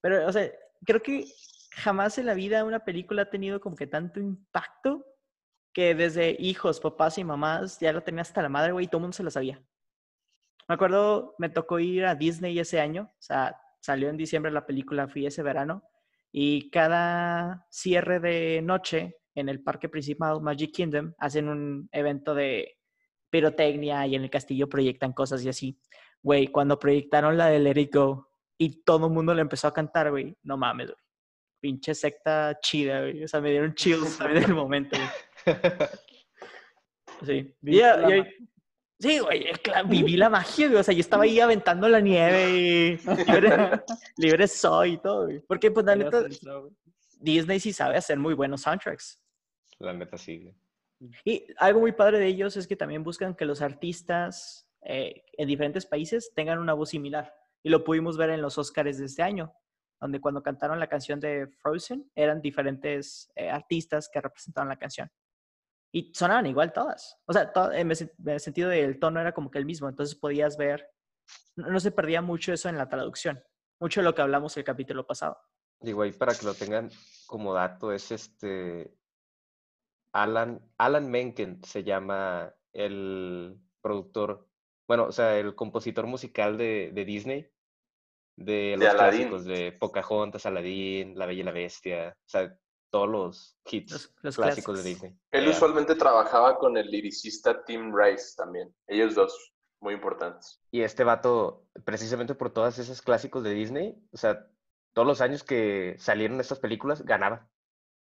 [0.00, 0.50] Pero, o sea,
[0.86, 1.26] creo que
[1.72, 5.04] jamás en la vida una película ha tenido como que tanto impacto
[5.72, 8.98] que desde hijos, papás y mamás ya lo tenía hasta la madre, güey, y todo
[8.98, 9.62] el mundo se lo sabía.
[10.68, 14.66] Me acuerdo, me tocó ir a Disney ese año, o sea, salió en diciembre la
[14.66, 15.82] película, fui ese verano,
[16.32, 22.76] y cada cierre de noche en el parque principal, Magic Kingdom, hacen un evento de
[23.30, 25.80] pirotecnia y en el castillo proyectan cosas y así.
[26.22, 29.72] Güey, cuando proyectaron la de Let It Go y todo el mundo le empezó a
[29.72, 30.98] cantar, güey, no mames, güey.
[31.60, 33.24] Pinche secta chida, güey.
[33.24, 35.56] O sea, me dieron chills también en el momento, güey.
[37.22, 37.54] Sí.
[37.62, 38.24] Y ahí-.
[39.00, 39.46] Sí, güey,
[39.86, 40.80] viví la magia, güey.
[40.80, 43.82] O sea, yo estaba ahí aventando la nieve y libre,
[44.16, 45.40] libre soy y todo, güey.
[45.40, 46.22] Porque, pues, la neta.
[47.18, 49.20] Disney sí sabe hacer muy buenos soundtracks.
[49.78, 50.54] La neta sí, güey.
[51.24, 55.48] Y algo muy padre de ellos es que también buscan que los artistas eh, en
[55.48, 57.34] diferentes países tengan una voz similar.
[57.62, 59.52] Y lo pudimos ver en los Oscars de este año,
[60.00, 65.10] donde cuando cantaron la canción de Frozen eran diferentes eh, artistas que representaban la canción.
[65.92, 67.18] Y sonaban igual todas.
[67.26, 69.64] O sea, to- en el sen- en el sentido del tono era como que el
[69.66, 69.88] mismo.
[69.88, 70.88] Entonces podías ver,
[71.56, 73.42] no, no se perdía mucho eso en la traducción.
[73.80, 75.38] Mucho de lo que hablamos el capítulo pasado.
[75.80, 76.90] Digo, ahí para que lo tengan
[77.26, 78.94] como dato, es este
[80.12, 84.48] Alan, Alan Menken se llama el productor,
[84.86, 87.50] bueno, o sea, el compositor musical de, de Disney,
[88.36, 89.28] de los Aladdin.
[89.28, 92.56] clásicos de Pocahontas, Aladdin, La Bella y la Bestia, o sea,
[92.90, 94.90] todos los hits Los- los clásicos de.
[94.90, 95.16] Disney.
[95.30, 98.74] Él Eh, usualmente trabajaba con el liricista Tim Rice también.
[98.86, 100.60] Ellos dos, muy importantes.
[100.70, 104.46] Y este vato, precisamente por todas esas clásicos de Disney, o sea,
[104.92, 107.48] todos los años que salieron estas películas, ganaba.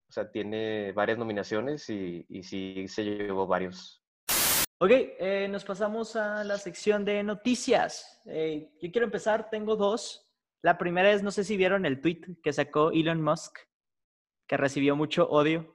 [0.10, 4.04] O sea, tiene varias nominaciones y, y sí se llevó varios.
[4.82, 8.22] Ok, eh, nos pasamos a la sección de noticias.
[8.26, 10.26] Eh, yo quiero empezar, tengo dos.
[10.64, 13.60] La primera es, no sé si vieron el tweet que sacó Elon Musk,
[14.50, 15.74] que recibió mucho odio.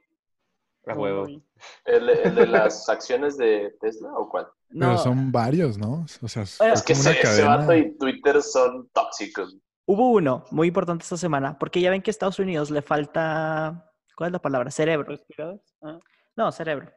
[0.85, 1.23] A huevo.
[1.23, 1.43] Uy,
[1.85, 4.45] ¿El, el de las acciones de Tesla o cuál?
[4.69, 6.05] Pero No, son varios, ¿no?
[6.21, 7.57] O sea, es Bueno, Es que ese, ese cadena.
[7.57, 9.57] vato y Twitter son tóxicos.
[9.87, 13.91] hubo uno muy importante esta semana, porque ya ven que a Estados Unidos le falta,
[14.15, 14.69] ¿cuál es la palabra?
[14.69, 15.17] Cerebro.
[15.81, 15.97] Ah,
[16.35, 16.91] No, cerebro.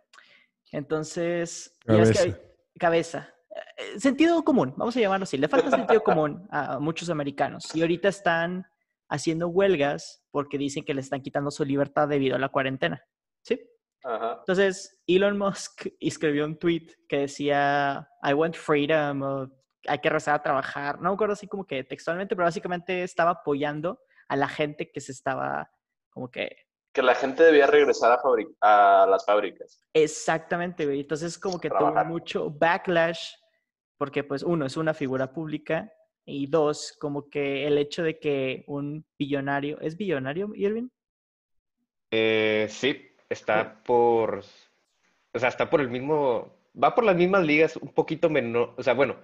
[0.73, 2.39] Entonces, ya ves que Cabeza.
[2.79, 3.35] cabeza.
[3.77, 5.39] Eh, Sentido común, vamos a llamarlo así.
[5.39, 7.75] Le falta sentido común a muchos americanos.
[7.75, 8.67] Y ahorita están
[9.09, 13.05] haciendo huelgas porque dicen que le están quitando su libertad debido a la cuarentena.
[13.43, 13.61] ¿Sí?
[14.05, 14.37] Ajá.
[14.39, 19.49] Entonces, Elon Musk escribió un tweet que decía, I want freedom, o
[19.89, 21.01] hay que rezar a trabajar.
[21.01, 25.01] No me acuerdo así como que textualmente, pero básicamente estaba apoyando a la gente que
[25.01, 25.73] se estaba
[26.09, 26.55] como que
[26.93, 28.17] Que la gente debía regresar
[28.61, 29.81] a, a las fábricas.
[29.93, 31.01] Exactamente, güey.
[31.01, 33.33] Entonces como que tuvo mucho backlash
[33.97, 35.93] porque pues uno es una figura pública
[36.29, 40.89] y dos, como que el hecho de que un billonario, ¿es billonario, Irving?
[42.11, 44.43] Eh, sí, está por,
[45.35, 48.83] o sea, está por el mismo, va por las mismas ligas, un poquito menor, o
[48.83, 49.17] sea, bueno,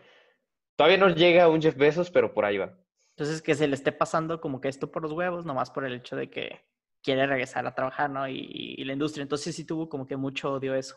[0.76, 2.78] todavía no llega a un Jeff Bezos, pero por ahí va.
[3.16, 5.94] Entonces, que se le esté pasando como que esto por los huevos, nomás por el
[5.94, 6.61] hecho de que
[7.02, 8.28] quiere regresar a trabajar, ¿no?
[8.28, 8.34] Y,
[8.76, 9.22] y la industria.
[9.22, 10.96] Entonces, sí tuvo como que mucho odio eso.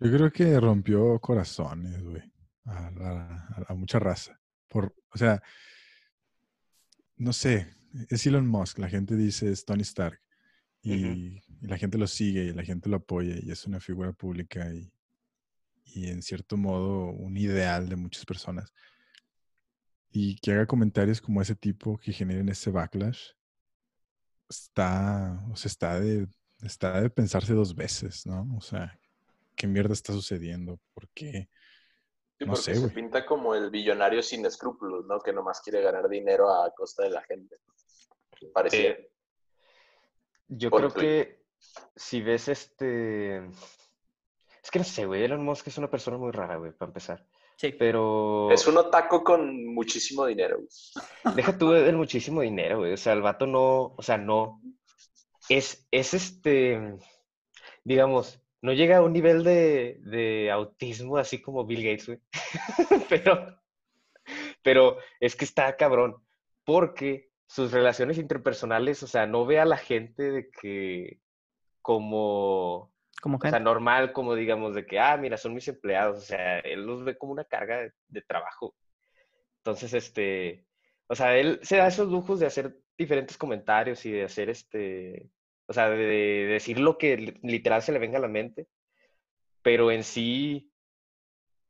[0.00, 2.22] Yo creo que rompió corazones, güey,
[2.64, 4.40] a, a- a mucha raza.
[4.68, 5.42] Por, o sea,
[7.16, 7.66] no sé,
[8.08, 10.20] es Elon Musk, la gente dice es Tony Stark
[10.82, 14.12] y, y la gente lo sigue y la gente lo apoya y es una figura
[14.12, 14.92] pública y,
[15.84, 18.72] y en cierto modo un ideal de muchas personas.
[20.10, 23.30] Y que haga comentarios como ese tipo que generen ese backlash,
[24.48, 26.28] está, o sea, está de,
[26.62, 28.56] está de pensarse dos veces, ¿no?
[28.56, 28.98] O sea,
[29.54, 30.80] ¿qué mierda está sucediendo?
[30.94, 31.48] ¿Por qué?
[32.38, 35.18] Sí, No porque sé, se pinta como el billonario sin escrúpulos, ¿no?
[35.20, 37.56] Que nomás quiere ganar dinero a costa de la gente.
[38.54, 38.90] Parecía.
[38.90, 39.10] Eh,
[40.46, 41.44] Yo Por creo que
[41.96, 43.38] si ves este...
[44.62, 47.26] Es que no sé, güey, Elon Musk es una persona muy rara, güey, para empezar.
[47.56, 47.74] Sí.
[47.76, 50.58] Pero Es un otaco con muchísimo dinero.
[50.58, 51.34] güey.
[51.34, 52.92] deja tú el muchísimo dinero, güey.
[52.92, 54.60] O sea, el vato no, o sea, no.
[55.48, 56.96] Es, es este,
[57.82, 62.20] digamos, no llega a un nivel de, de autismo así como Bill Gates, güey.
[63.08, 63.58] Pero,
[64.62, 66.16] pero es que está cabrón.
[66.64, 71.20] Porque sus relaciones interpersonales, o sea, no ve a la gente de que
[71.80, 72.92] como
[73.22, 73.64] Como o sea, gente.
[73.64, 77.16] normal, como digamos, de que, ah, mira, son mis empleados, o sea, él los ve
[77.16, 78.74] como una carga de, de trabajo.
[79.58, 80.66] Entonces, este,
[81.08, 85.30] o sea, él se da esos lujos de hacer diferentes comentarios y de hacer este,
[85.68, 88.66] o sea, de, de decir lo que li- literal se le venga a la mente,
[89.62, 90.72] pero en sí,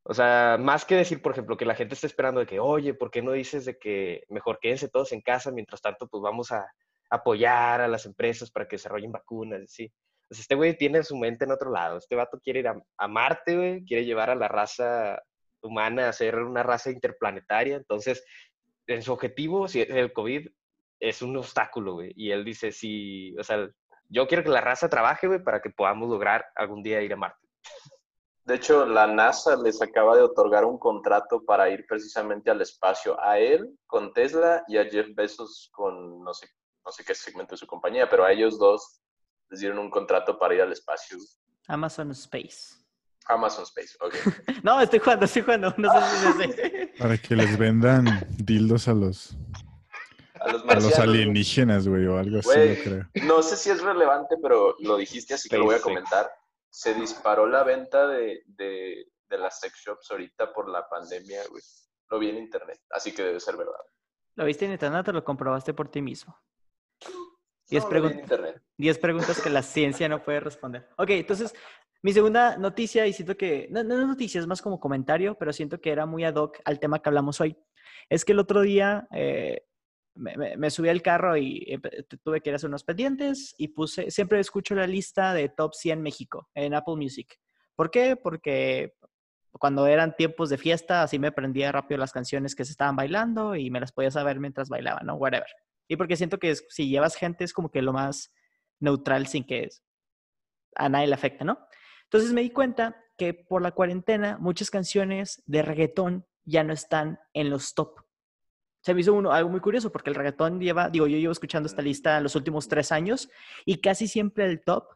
[0.04, 2.94] o sea, más que decir, por ejemplo, que la gente está esperando de que, oye,
[2.94, 6.50] ¿por qué no dices de que mejor quédense todos en casa, mientras tanto, pues vamos
[6.52, 6.66] a
[7.10, 9.92] apoyar a las empresas para que desarrollen vacunas, sí.
[10.28, 11.96] Pues este güey tiene su mente en otro lado.
[11.96, 15.22] Este vato quiere ir a, a Marte, güey, quiere llevar a la raza
[15.62, 17.76] humana a ser una raza interplanetaria.
[17.76, 18.22] Entonces,
[18.86, 20.48] en su objetivo, si el COVID
[21.00, 22.12] es un obstáculo, güey.
[22.14, 23.70] Y él dice, sí, o sea,
[24.08, 27.16] yo quiero que la raza trabaje, güey, para que podamos lograr algún día ir a
[27.16, 27.46] Marte.
[28.44, 33.20] De hecho, la NASA les acaba de otorgar un contrato para ir precisamente al espacio.
[33.22, 36.48] A él con Tesla y a Jeff Bezos con no sé,
[36.84, 39.02] no sé qué segmento de su compañía, pero a ellos dos
[39.50, 41.18] les dieron un contrato para ir al espacio.
[41.66, 42.74] Amazon Space.
[43.26, 44.14] Amazon Space, ok.
[44.64, 45.74] No, estoy jugando, estoy jugando.
[45.76, 46.92] No sé si es ese.
[46.98, 49.36] Para que les vendan dildos a los,
[50.40, 53.06] A los, a los marcianos, alienígenas, güey, o algo así, yo creo.
[53.26, 56.30] No sé si es relevante, pero lo dijiste, así que lo voy a comentar.
[56.70, 61.62] Se disparó la venta de, de, de las sex shops ahorita por la pandemia, güey.
[62.10, 63.74] Lo vi en internet, así que debe ser verdad.
[64.36, 66.38] ¿Lo viste en internet o lo comprobaste por ti mismo?
[67.68, 68.20] Diez No, lo vi en preguntas.
[68.22, 68.62] internet.
[68.78, 70.88] 10 preguntas que la ciencia no puede responder.
[70.96, 71.54] Ok, entonces,
[72.02, 75.52] mi segunda noticia, y siento que, no, no es noticia, es más como comentario, pero
[75.52, 77.58] siento que era muy ad hoc al tema que hablamos hoy.
[78.08, 79.66] Es que el otro día eh,
[80.18, 84.10] me, subí al carro y tu- tuve que ir a hacer unos pendientes y puse,
[84.10, 87.38] siempre escucho la lista de Top 100 México en Apple Music.
[87.76, 88.16] ¿Por qué?
[88.16, 88.94] Porque
[89.52, 93.56] cuando eran tiempos de fiesta, así me prendía rápido las canciones que se estaban bailando
[93.56, 95.14] y me las podía saber mientras bailaba, ¿no?
[95.14, 95.48] Whatever.
[95.88, 98.32] Y porque siento que es- si llevas gente es como que lo más
[98.80, 99.68] neutral sin que
[100.76, 101.58] a nadie le afecte, ¿no?
[102.04, 107.18] Entonces me di cuenta que por la cuarentena muchas canciones de reggaetón ya no están
[107.34, 108.00] en los top.
[108.88, 111.66] Se me hizo uno, algo muy curioso porque el reggaetón lleva, digo, yo llevo escuchando
[111.66, 113.28] esta lista los últimos tres años
[113.66, 114.94] y casi siempre el top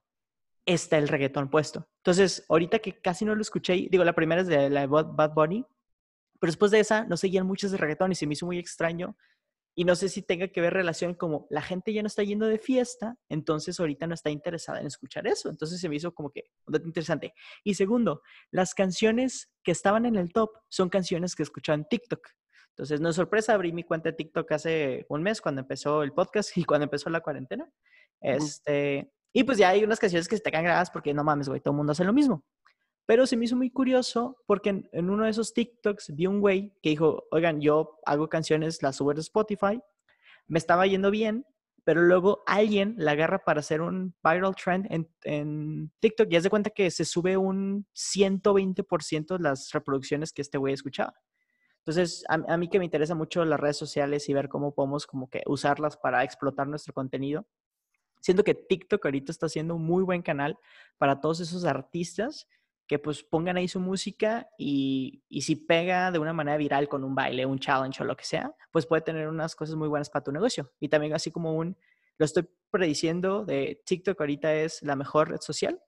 [0.64, 1.86] está el reggaetón puesto.
[1.99, 5.34] Entonces, ahorita que casi no lo escuché, digo, la primera es de la de Bad
[5.34, 5.66] Bunny,
[6.40, 9.14] pero después de esa no seguían muchas de reggaetón y se me hizo muy extraño
[9.74, 12.47] y no sé si tenga que ver relación como la gente ya no está yendo
[12.47, 15.51] de fiesta, entonces ahorita no está interesada en escuchar eso.
[15.51, 16.45] Entonces se me hizo como que
[16.82, 17.34] interesante.
[17.62, 22.26] Y segundo, las canciones que estaban en el top son canciones que escuchaba en TikTok.
[22.72, 26.12] Entonces, no es sorpresa, abrí mi cuenta de TikTok hace un mes cuando empezó el
[26.12, 27.70] podcast y cuando empezó la cuarentena.
[28.20, 31.48] Este, y pues ya hay unas canciones que se te quedan grabadas porque no mames,
[31.48, 32.44] güey, todo el mundo hace lo mismo.
[33.04, 36.40] Pero se me hizo muy curioso porque en, en uno de esos TikToks vi un
[36.40, 39.80] güey que dijo, oigan, yo hago canciones, las subo de Spotify,
[40.46, 41.44] me estaba yendo bien,
[41.84, 46.44] pero luego alguien la agarra para hacer un viral trend en, en TikTok y haz
[46.44, 51.14] de cuenta que se sube un 120% las reproducciones que este güey escuchaba.
[51.85, 55.07] Entonces, a, a mí que me interesa mucho las redes sociales y ver cómo podemos
[55.07, 57.47] como que usarlas para explotar nuestro contenido.
[58.20, 60.59] Siento que TikTok ahorita está haciendo un muy buen canal
[60.97, 62.47] para todos esos artistas
[62.87, 67.05] que pues pongan ahí su música y, y si pega de una manera viral con
[67.05, 70.11] un baile, un challenge o lo que sea, pues puede tener unas cosas muy buenas
[70.11, 70.70] para tu negocio.
[70.78, 71.76] Y también así como un
[72.18, 75.80] lo estoy prediciendo de TikTok ahorita es la mejor red social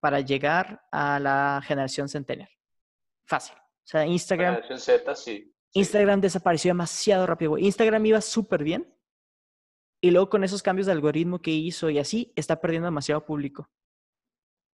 [0.00, 2.50] para llegar a la generación centennial.
[3.26, 3.56] Fácil.
[3.86, 5.22] O sea, Instagram, Generación Z, sí.
[5.22, 5.54] sí.
[5.78, 7.52] Instagram desapareció demasiado rápido.
[7.52, 7.66] güey.
[7.66, 8.92] Instagram iba súper bien.
[10.00, 13.70] Y luego con esos cambios de algoritmo que hizo y así, está perdiendo demasiado público.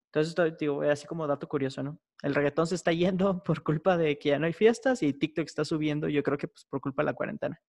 [0.06, 2.00] Entonces, esto, digo, así como dato curioso, ¿no?
[2.22, 5.46] El reggaetón se está yendo por culpa de que ya no hay fiestas y TikTok
[5.46, 7.60] está subiendo, yo creo que pues, por culpa de la cuarentena.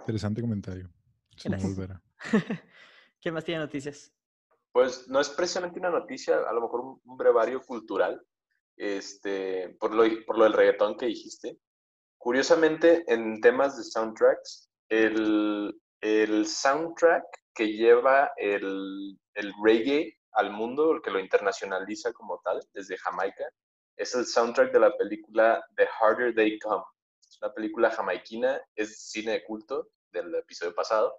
[0.00, 0.90] Interesante comentario.
[1.42, 1.76] Gracias.
[3.20, 4.12] ¿Qué más tiene noticias?
[4.72, 8.22] Pues no es precisamente una noticia, a lo mejor un brevario cultural,
[8.80, 11.58] este, por, lo, del reggaetón que dijiste.
[12.16, 15.74] Curiosamente, en temas de soundtracks, el,
[16.46, 17.24] soundtrack
[17.54, 23.44] que lleva el, el reggae al mundo, el que lo internacionaliza como tal, desde Jamaica,
[23.96, 26.84] es el soundtrack de la película The Harder They Come.
[27.28, 31.14] Es una película jamaiquina, es cine de culto del episodio pasado.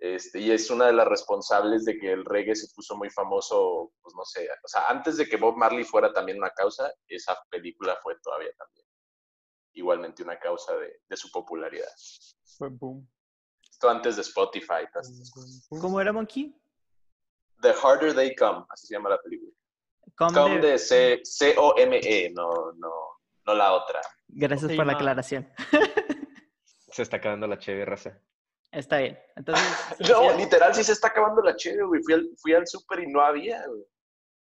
[0.00, 3.92] Este, y es una de las responsables de que el reggae se puso muy famoso,
[4.00, 7.36] pues no sé, o sea, antes de que Bob Marley fuera también una causa, esa
[7.50, 8.86] película fue todavía también
[9.72, 11.88] igualmente una causa de, de su popularidad.
[12.56, 13.08] Fue boom.
[13.70, 14.86] Esto antes de Spotify.
[14.92, 15.66] todas boom, estas boom, cosas.
[15.70, 15.80] boom.
[15.80, 16.54] ¿Cómo era Monkey?
[17.60, 19.52] The Harder They Come, así se llama la película.
[20.16, 22.90] Com Come de- de C- C-O-M-E, no, no,
[23.46, 24.00] no la otra.
[24.28, 25.48] Gracias Sí, por la aclaración.
[26.92, 28.20] Se está acabando la chévere raza.
[28.70, 29.18] Está bien.
[29.36, 29.64] Entonces,
[30.10, 32.02] No, sí, literal, sí se está acabando la cheve, güey.
[32.02, 33.82] Fui al, fui al súper y no había, güey.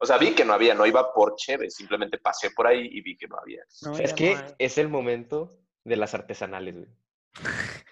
[0.03, 3.03] O sea, vi que no había, no iba por cheve, simplemente pasé por ahí y
[3.03, 3.63] vi que no había.
[3.83, 6.89] No, es que no es el momento de las artesanales, güey.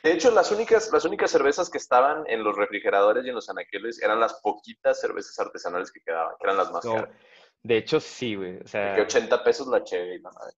[0.02, 3.48] De hecho, las únicas, las únicas cervezas que estaban en los refrigeradores y en los
[3.50, 7.10] anaqueles eran las poquitas cervezas artesanales que quedaban, que eran las más No, caras.
[7.62, 8.56] de hecho, sí, güey.
[8.58, 10.54] O sea, que 80 pesos la cheve y la madre.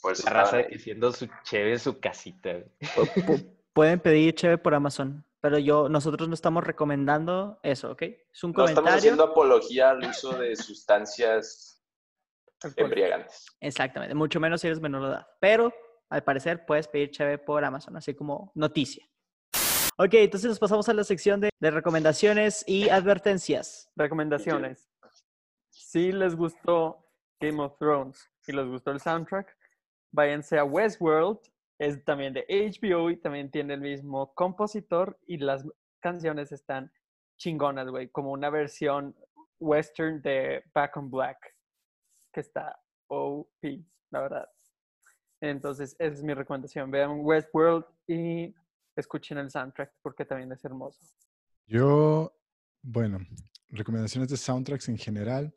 [0.00, 0.80] Por eso la raza de que ahí.
[0.80, 3.55] siendo su chévere en su casita, güey.
[3.76, 8.02] Pu- pu- pueden pedir cheve por Amazon, pero yo, nosotros no estamos recomendando eso, ¿ok?
[8.02, 8.98] Es un No estamos comentario.
[8.98, 11.82] haciendo apología al uso de sustancias
[12.76, 13.46] embriagantes.
[13.60, 15.26] Exactamente, mucho menos si eres menor de edad.
[15.40, 15.72] Pero
[16.08, 19.04] al parecer puedes pedir cheve por Amazon, así como noticia.
[19.98, 23.90] Ok, entonces nos pasamos a la sección de, de recomendaciones y advertencias.
[23.96, 24.90] Recomendaciones.
[25.70, 27.06] Si les gustó
[27.40, 29.56] Game of Thrones y les gustó el soundtrack,
[30.12, 31.38] váyanse a Westworld.
[31.78, 35.66] Es también de HBO y también tiene el mismo compositor y las
[36.00, 36.90] canciones están
[37.36, 39.14] chingonas, güey, como una versión
[39.58, 41.38] western de Back on Black,
[42.32, 44.48] que está OP, la verdad.
[45.40, 46.90] Entonces, esa es mi recomendación.
[46.90, 48.54] Vean Westworld y
[48.96, 50.98] escuchen el soundtrack porque también es hermoso.
[51.66, 52.32] Yo,
[52.82, 53.18] bueno,
[53.68, 55.54] recomendaciones de soundtracks en general.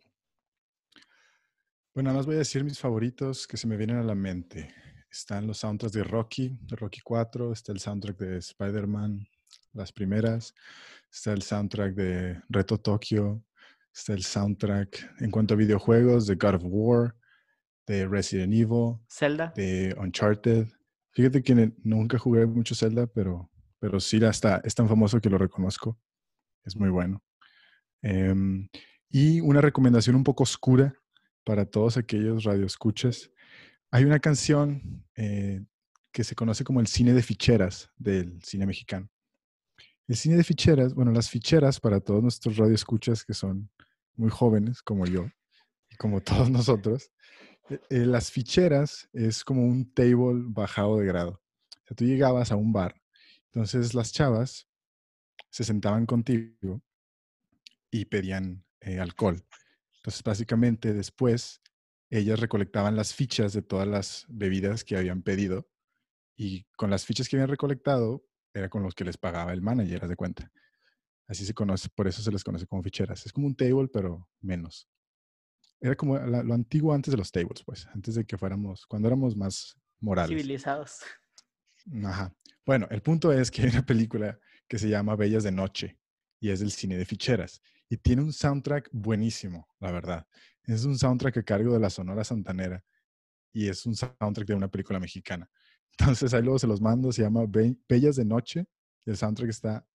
[1.93, 4.73] Bueno, nada más voy a decir mis favoritos que se me vienen a la mente.
[5.11, 9.27] Están los soundtracks de Rocky, de Rocky 4, está el soundtrack de Spider-Man,
[9.73, 10.53] las primeras,
[11.11, 13.43] está el soundtrack de Reto Tokio,
[13.93, 17.15] está el soundtrack en cuanto a videojuegos de God of War,
[17.87, 19.51] de Resident Evil, Zelda.
[19.55, 20.67] de Uncharted.
[21.11, 23.49] Fíjate que nunca jugué mucho Zelda, pero,
[23.79, 25.99] pero sí ya está, es tan famoso que lo reconozco.
[26.63, 27.23] Es muy bueno.
[28.03, 28.69] Em,
[29.09, 30.93] y una recomendación un poco oscura
[31.43, 33.31] para todos aquellos radioescuchas.
[33.91, 35.63] Hay una canción eh,
[36.11, 39.09] que se conoce como el cine de ficheras del cine mexicano.
[40.07, 43.69] El cine de ficheras, bueno, las ficheras para todos nuestros radioescuchas que son
[44.15, 45.27] muy jóvenes, como yo,
[45.89, 47.11] y como todos nosotros,
[47.69, 51.31] eh, eh, las ficheras es como un table bajado de grado.
[51.31, 52.99] O sea, tú llegabas a un bar,
[53.45, 54.67] entonces las chavas
[55.49, 56.81] se sentaban contigo
[57.91, 59.43] y pedían eh, alcohol.
[59.97, 61.61] Entonces, básicamente, después
[62.09, 65.69] ellas recolectaban las fichas de todas las bebidas que habían pedido
[66.35, 70.03] y con las fichas que habían recolectado era con los que les pagaba el manager,
[70.03, 70.51] haz de cuenta.
[71.27, 73.25] Así se conoce, por eso se les conoce como ficheras.
[73.25, 74.89] Es como un table, pero menos.
[75.79, 79.07] Era como la- lo antiguo antes de los tables, pues, antes de que fuéramos, cuando
[79.07, 80.29] éramos más morales.
[80.41, 81.01] Civilizados.
[82.03, 82.33] Ajá.
[82.65, 85.99] Bueno, el punto es que hay una película que se llama Bellas de Noche
[86.39, 90.27] y es del cine de ficheras y tiene un soundtrack buenísimo, la verdad.
[90.69, 92.83] Es un soundtrack a cargo de la Sonora Santanera
[93.53, 95.49] y es un soundtrack de una película mexicana.
[95.99, 98.65] Entonces ahí luego se los mando, se llama Be- Bellas de Noche
[99.05, 99.85] y el soundtrack está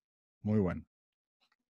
[0.43, 0.85] muy bueno.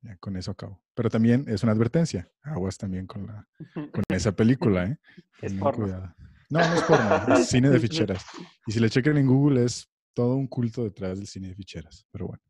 [0.03, 0.83] Ya con eso acabo.
[0.95, 2.31] Pero también es una advertencia.
[2.43, 4.99] Aguas también con, la, con esa película, ¿eh?
[5.43, 5.85] Es porno.
[5.85, 6.15] cuidado.
[6.51, 8.25] No, no es porno, es cine de ficheras.
[8.67, 12.07] Y si le chequen en Google es todo un culto detrás del cine de ficheras.
[12.11, 12.43] Pero bueno.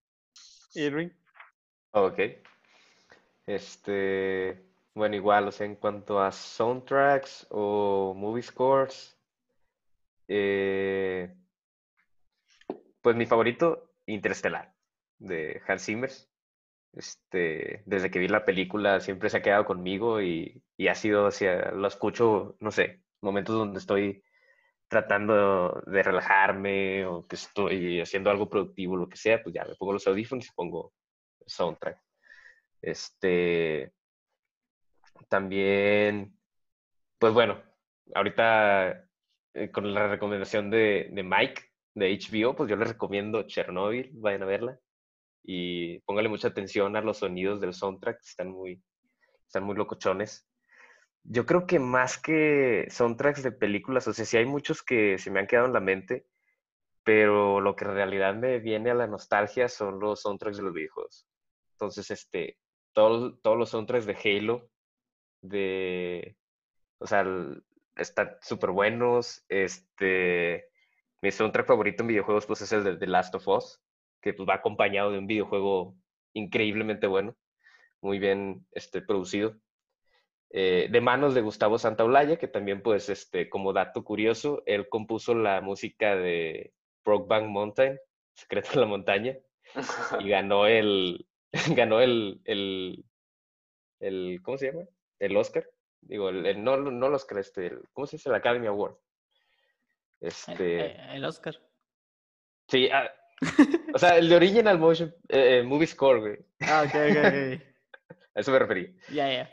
[0.75, 1.09] Irving.
[1.93, 2.19] Ok.
[3.47, 9.19] Este, bueno, igual, o sea, en cuanto a soundtracks o movie scores,
[10.29, 11.35] eh,
[13.01, 14.75] pues mi favorito, Interestelar,
[15.19, 16.11] de Hans Zimmer.
[16.93, 21.27] Este, desde que vi la película siempre se ha quedado conmigo y, y ha sido
[21.27, 24.25] hacia, lo escucho, no sé, momentos donde estoy
[24.89, 29.77] tratando de relajarme o que estoy haciendo algo productivo, lo que sea, pues ya me
[29.77, 30.93] pongo los audífonos y pongo
[31.47, 32.03] soundtrack.
[32.83, 33.93] Este,
[35.29, 36.37] también,
[37.19, 37.63] pues bueno,
[38.15, 39.05] ahorita
[39.55, 41.63] eh, con la recomendación de, de, Mike
[41.95, 44.79] de HBO, pues yo les recomiendo Chernobyl, vayan a verla
[45.43, 48.83] y póngale mucha atención a los sonidos del soundtrack, están muy,
[49.47, 50.47] están muy locochones.
[51.23, 55.31] Yo creo que más que soundtracks de películas, o sea, sí hay muchos que se
[55.31, 56.27] me han quedado en la mente,
[57.05, 60.73] pero lo que en realidad me viene a la nostalgia son los soundtracks de los
[60.73, 61.27] videojuegos.
[61.73, 62.59] Entonces, este,
[62.93, 64.71] todos, todos los soundtracks de Halo,
[65.43, 66.37] de,
[66.99, 67.25] o sea,
[67.97, 69.45] están súper buenos.
[69.49, 70.69] Este,
[71.23, 73.81] mi soundtrack favorito en videojuegos, pues es el de The Last of Us,
[74.21, 75.97] que pues va acompañado de un videojuego
[76.33, 77.37] increíblemente bueno,
[78.01, 79.57] muy bien este, producido.
[80.53, 85.33] Eh, de manos de Gustavo Santaolalla, que también, pues, este, como dato curioso, él compuso
[85.35, 86.73] la música de
[87.05, 87.99] Brokeback Mountain,
[88.35, 89.39] Secreto de la Montaña,
[89.75, 89.75] y
[90.29, 91.27] ganó el,
[91.77, 93.05] ganó el, el,
[94.01, 94.87] el, ¿cómo se llama?
[95.21, 95.69] El Oscar.
[96.01, 98.31] Digo, el, no, no el Oscar, este, ¿cómo se dice?
[98.31, 98.97] El Academy Award.
[100.21, 100.97] Este...
[101.15, 101.57] El, Oscar.
[102.69, 103.11] Sí, ah,
[103.95, 106.39] o sea, el de Original Motion eh, Movie Score, güey.
[106.61, 107.67] Ah, ok, ok, ok.
[108.35, 108.97] A eso me referí.
[109.13, 109.51] Ya, ya.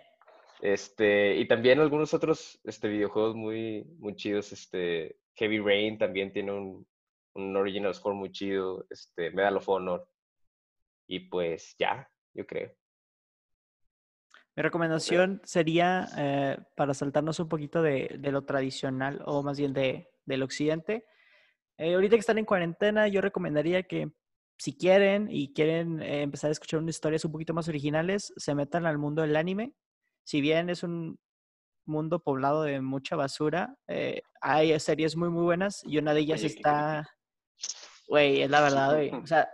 [0.62, 4.52] Este, y también algunos otros este, videojuegos muy, muy chidos.
[4.52, 6.88] Este, Heavy Rain también tiene un,
[7.34, 8.86] un original score muy chido.
[8.90, 10.08] Este, Medal of Honor.
[11.08, 12.72] Y pues ya, yo creo.
[14.58, 19.72] Mi recomendación sería, eh, para saltarnos un poquito de, de, lo tradicional, o más bien
[19.72, 21.06] de, del occidente,
[21.78, 24.10] eh, ahorita que están en cuarentena, yo recomendaría que
[24.58, 28.56] si quieren y quieren eh, empezar a escuchar unas historias un poquito más originales, se
[28.56, 29.74] metan al mundo del anime
[30.24, 31.20] si bien es un
[31.86, 33.78] mundo poblado de mucha basura,
[34.42, 37.08] hay series muy, muy buenas y una de ellas está...
[38.08, 39.12] Güey, es la verdad, güey.
[39.12, 39.48] O sea,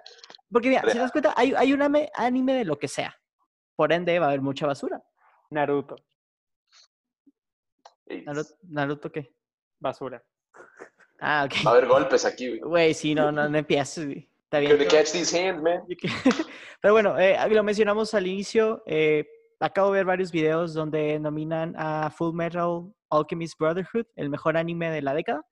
[0.50, 3.16] porque mira, si te das cuenta, hay, hay un anime de lo que sea.
[3.76, 5.04] Por ende, va a haber mucha basura.
[5.50, 5.96] Naruto.
[8.64, 9.34] ¿Naruto, qué?
[9.80, 10.24] Basura.
[11.20, 11.66] Ah, ok.
[11.66, 12.60] Va a haber golpes aquí, güey.
[12.60, 14.30] Güey, sí, no, no, no empieces, güey.
[14.44, 14.78] Está bien.
[14.88, 15.84] catch these hands, man.
[16.82, 18.84] Pero bueno, eh, lo mencionamos al inicio.
[18.86, 19.26] Eh,
[19.60, 24.92] acabo de ver varios videos donde nominan a Full Metal Alchemist Brotherhood, el mejor anime
[24.92, 25.46] de la década.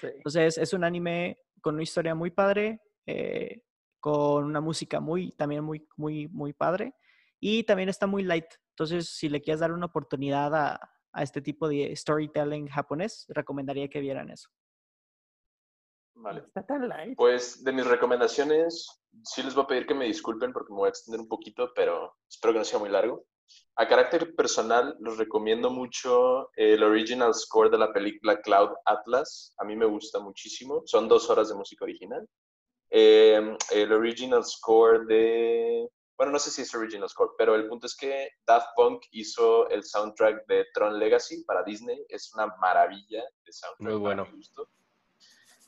[0.00, 3.62] Entonces, es un anime con una historia muy padre, eh,
[4.00, 6.94] con una música muy, también muy, muy, muy padre.
[7.40, 8.46] Y también está muy light.
[8.70, 10.80] Entonces, si le quieres dar una oportunidad a,
[11.12, 14.48] a este tipo de storytelling japonés, recomendaría que vieran eso.
[16.14, 16.40] Vale.
[16.40, 17.16] Está tan light.
[17.16, 18.88] Pues de mis recomendaciones,
[19.24, 21.72] sí les voy a pedir que me disculpen porque me voy a extender un poquito,
[21.74, 23.24] pero espero que no sea muy largo.
[23.76, 29.54] A carácter personal, les recomiendo mucho el original score de la película Cloud Atlas.
[29.58, 30.82] A mí me gusta muchísimo.
[30.84, 32.28] Son dos horas de música original.
[32.90, 35.88] Em, el original score de...
[36.18, 39.68] Bueno, no sé si es original score, pero el punto es que Daft Punk hizo
[39.70, 42.04] el soundtrack de Tron Legacy para Disney.
[42.08, 43.88] Es una maravilla de soundtrack.
[43.88, 44.26] Muy bueno.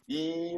[0.09, 0.57] Y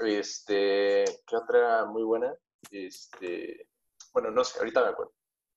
[0.00, 2.32] este, ¿qué otra muy buena?
[2.70, 3.68] Este,
[4.12, 5.12] bueno, no sé, ahorita me acuerdo.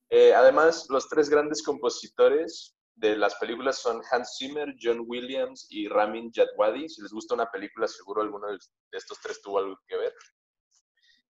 [0.09, 5.87] Eh, además, los tres grandes compositores de las películas son Hans Zimmer, John Williams y
[5.87, 6.89] Ramin Djawadi.
[6.89, 8.57] Si les gusta una película, seguro alguno de
[8.91, 10.13] estos tres tuvo algo que ver.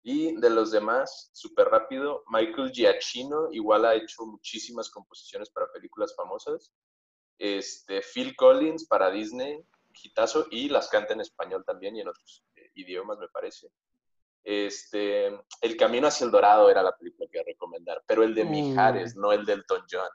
[0.04, 6.14] Y de los demás, súper rápido, Michael Giacchino igual ha hecho muchísimas composiciones para películas
[6.16, 6.72] famosas.
[7.38, 9.64] Este, Phil Collins para Disney,
[10.02, 12.44] hitazo, y las canta en español también y en otros
[12.74, 13.68] idiomas, me parece.
[14.44, 15.26] Este,
[15.60, 18.44] El Camino hacia el Dorado era la película que iba a recomendar, pero el de
[18.44, 20.10] Mijares, no el de Elton John.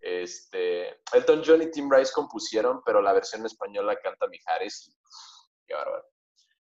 [0.00, 4.96] Este, Elton John y Tim Rice compusieron, pero la versión española canta Mijares y
[5.66, 6.11] qué bárbaro.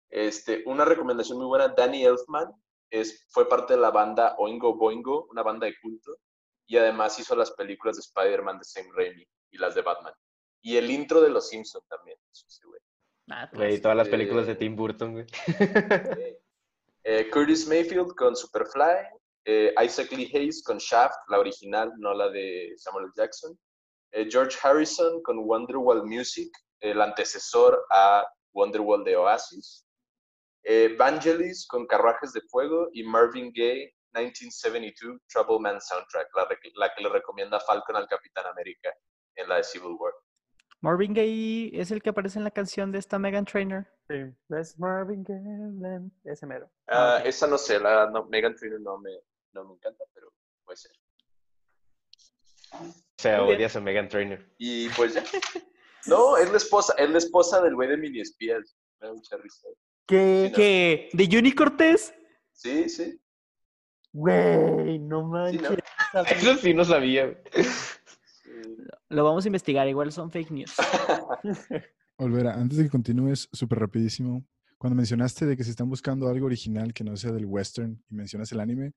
[0.10, 2.52] Este, una recomendación muy buena, Danny Elfman
[2.90, 6.18] es, fue parte de la banda Oingo Boingo, una banda de culto,
[6.66, 10.14] y además hizo las películas de Spider-Man de Sam Raimi y las de Batman.
[10.62, 12.18] Y el intro de Los Simpsons también.
[13.30, 15.26] Ah, pues, todas las películas de Tim Burton, güey.
[17.10, 19.08] Eh, Curtis Mayfield con Superfly,
[19.46, 23.58] eh, Isaac Lee Hayes con Shaft, la original, no la de Samuel Jackson.
[24.12, 26.52] Eh, George Harrison con Wonderwall Music,
[26.82, 29.87] el antecesor a Wonderwall de Oasis.
[30.98, 37.04] Vangelis con Carruajes de Fuego y Marvin Gaye 1972 Trouble Man Soundtrack, la, la que
[37.04, 38.94] le recomienda Falcon al Capitán América
[39.36, 40.14] en la de Civil War.
[40.82, 43.88] Marvin Gaye es el que aparece en la canción de esta Megan Trainer.
[44.08, 44.16] Sí,
[44.50, 46.70] es Marvin Gaye, ese mero.
[46.88, 49.12] Ah, esa no sé, la Megan Trainer no me,
[49.54, 50.32] no me encanta, pero
[50.64, 50.92] puede ser.
[52.72, 54.40] O sea, odias a Megan Trainor.
[54.58, 55.24] Y pues ya.
[56.06, 58.78] No, es la esposa, es la esposa del güey de Mini Espías.
[59.02, 59.68] Me da mucha risa.
[60.08, 60.46] ¿Qué?
[60.46, 60.56] Sí, no.
[60.58, 61.10] ¿Qué?
[61.14, 62.14] ¿De Juni Cortés?
[62.54, 63.20] Sí, sí.
[64.14, 65.78] Güey, no manches.
[66.32, 67.38] Eso sí no sabía.
[69.10, 70.74] Lo vamos a investigar, igual son fake news.
[72.18, 74.44] Olvera, antes de que continúes, súper rapidísimo.
[74.78, 78.16] Cuando mencionaste de que se están buscando algo original que no sea del western y
[78.16, 78.94] mencionas el anime,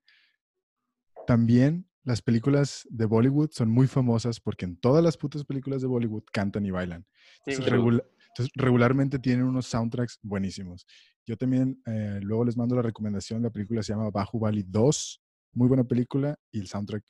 [1.27, 5.87] también las películas de Bollywood son muy famosas porque en todas las putas películas de
[5.87, 7.05] Bollywood cantan y bailan.
[7.45, 7.71] Sí, Entonces, güey.
[7.71, 10.85] regula- entonces, regularmente tienen unos soundtracks buenísimos.
[11.25, 13.43] Yo también eh, luego les mando la recomendación.
[13.43, 15.21] La película se llama Bahubali 2.
[15.53, 17.03] Muy buena película y el soundtrack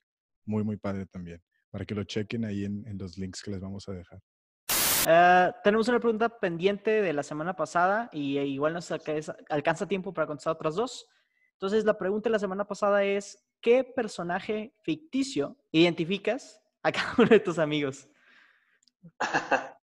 [0.46, 1.42] muy, muy padre también.
[1.70, 4.20] Para que lo chequen ahí en, en los links que les vamos a dejar.
[5.08, 9.88] Ah, tenemos una pregunta pendiente de la semana pasada y eh, igual nos alca- alcanza
[9.88, 11.08] tiempo para contestar otras dos.
[11.54, 17.30] Entonces, la pregunta de la semana pasada es, ¿qué personaje ficticio identificas a cada uno
[17.30, 18.10] de tus amigos?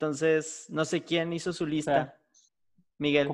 [0.00, 2.16] Entonces, no sé quién hizo su lista.
[2.96, 3.30] Miguel.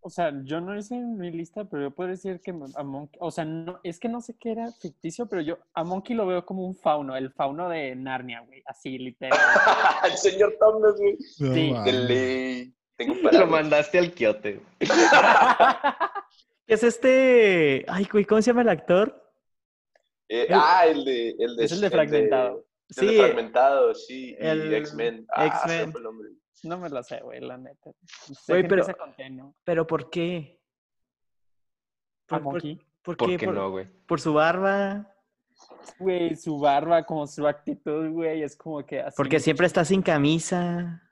[0.00, 3.30] O sea, yo no hice mi lista, pero yo puedo decir que a Monkey, o
[3.30, 6.46] sea, no, es que no sé qué era ficticio, pero yo a Monkey lo veo
[6.46, 9.38] como un fauno, el fauno de Narnia, güey, así literal.
[10.10, 11.12] El señor Thomas, güey.
[11.40, 11.94] No Sí, De mames.
[11.94, 12.74] ley.
[12.96, 14.54] Tengo Lo mandaste al quiote.
[14.54, 14.66] güey.
[16.66, 17.84] ¿Qué es este?
[17.86, 19.30] Ay, güey, ¿cómo se llama el actor?
[20.30, 21.36] Eh, ah, el de.
[21.38, 22.64] El de Es el de Fragmentado.
[22.96, 24.34] El Sí, Fragmentado, sí.
[24.38, 25.26] el y X-Men.
[25.34, 25.92] Ah, X-Men.
[25.94, 26.38] el.
[26.64, 27.90] No me lo sé, güey, la neta.
[28.06, 29.54] Sé Güey, pero- empieza con T, ¿no?
[29.64, 30.58] pero ¿por qué?
[32.26, 32.76] ¿Por, por- Monkey.
[33.02, 33.36] por ¿Por qué?
[33.36, 33.86] qué ¿Por, no, güey?
[34.06, 35.14] por su barba?
[35.98, 39.14] Güey, su barba, como su actitud, güey, es como que así.
[39.16, 41.02] Porque siempre está sin camisa.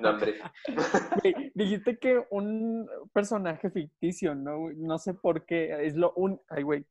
[0.00, 0.40] No, hombre.
[1.54, 4.70] Dijiste que un personaje ficticio, ¿no?
[4.76, 5.86] No sé por qué.
[5.86, 6.40] Es lo un...
[6.48, 6.84] Ay, güey.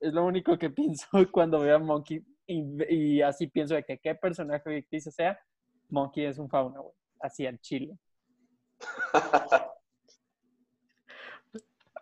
[0.00, 2.22] Es lo único que pienso cuando veo a Monkey.
[2.46, 5.38] Y, y así pienso de que qué personaje ficticio sea,
[5.88, 6.94] Monkey es un fauno, güey.
[7.20, 7.96] Así al chile.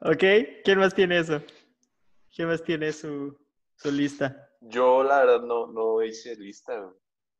[0.01, 0.22] ¿Ok?
[0.64, 1.40] ¿Quién más tiene eso?
[2.34, 3.38] ¿Quién más tiene su,
[3.76, 4.49] su lista?
[4.61, 6.78] Yo, la verdad, no, no hice lista.
[6.78, 6.95] güey.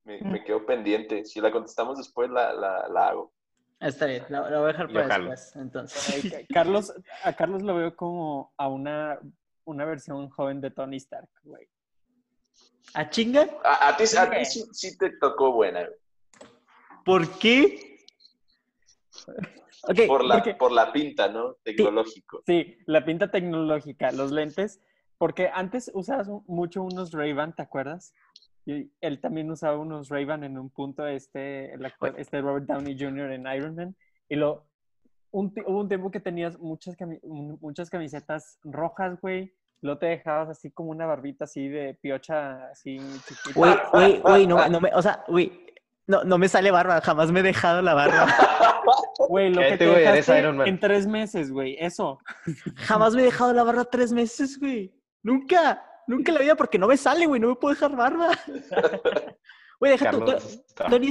[0.05, 0.33] Me, Mm.
[0.33, 1.25] me quedo pendiente.
[1.25, 3.33] Si la contestamos después, la, la, la hago.
[3.81, 5.31] Está bien, la, la voy a dejar Yo para jalo.
[5.31, 5.57] después.
[5.57, 6.35] Entonces.
[6.35, 6.93] Ay, Carlos,
[7.23, 9.19] a Carlos lo veo como a una,
[9.65, 11.67] una versión joven de Tony Stark, güey.
[12.93, 13.49] ¿A chinga?
[13.65, 15.89] A, a ti, a ti sí, sí te tocó buena.
[17.05, 17.99] ¿Por qué?
[20.07, 21.55] Por la, porque- por la pinta, ¿no?
[21.63, 22.43] Tecnológico.
[22.47, 24.81] Sí, la pinta tecnológica, los lentes,
[25.19, 28.13] porque antes usabas mucho unos Ray-Ban, ¿te acuerdas?
[28.67, 32.97] Y él también usaba unos Ray-Ban en un punto, este, el actor, este Robert Downey
[32.99, 33.33] Jr.
[33.33, 33.97] en Iron Man,
[34.29, 34.67] y lo,
[35.31, 37.21] un, hubo un tiempo que tenías muchas, cami-
[37.61, 39.53] muchas camisetas rojas, güey,
[39.85, 42.97] lo te dejabas así como una barbita así de piocha, así
[43.29, 43.53] chiquita.
[43.55, 45.67] Güey, güey, güey, no, no me, o sea, güey,
[46.07, 48.27] no, no me sale barba, jamás me he dejado la barba.
[49.29, 50.67] Güey, lo que te güey, dejaste Iron Man.
[50.69, 52.19] en tres meses, güey, eso.
[52.77, 54.93] Jamás me he dejado la barba tres meses, güey.
[55.23, 58.31] Nunca, nunca en la vida porque no me sale, güey, no me puedo dejar barba.
[59.81, 60.25] Güey, deja tú.
[60.89, 61.11] Tony,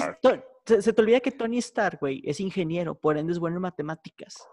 [0.66, 3.62] se, se te olvida que Tony Stark, güey, es ingeniero, por ende es bueno en
[3.62, 4.48] matemáticas.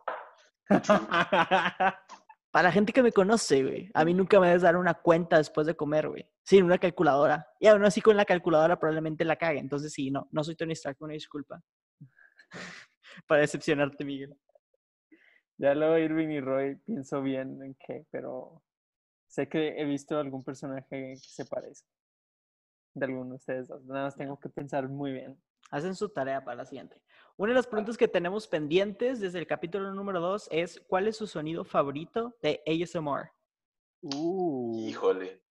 [2.51, 5.39] Para la gente que me conoce, güey, a mí nunca me debes dar una cuenta
[5.39, 6.29] después de comer, güey.
[6.43, 7.47] Sin una calculadora.
[7.61, 9.61] Y aún así con la calculadora probablemente la cague.
[9.61, 11.63] Entonces sí, no, no soy Tony Stark, una disculpa.
[13.29, 14.37] Para decepcionarte, Miguel.
[15.59, 18.63] Ya luego Irving y Roy pienso bien en qué, pero
[19.29, 21.89] sé que he visto algún personaje que se parezca.
[22.95, 23.71] De alguno de ustedes.
[23.85, 25.41] Nada más tengo que pensar muy bien.
[25.71, 27.01] Hacen su tarea para la siguiente.
[27.37, 31.17] Una de las preguntas que tenemos pendientes desde el capítulo número 2 es ¿cuál es
[31.17, 33.31] su sonido favorito de ASMR?
[34.03, 35.43] Uh, Híjole.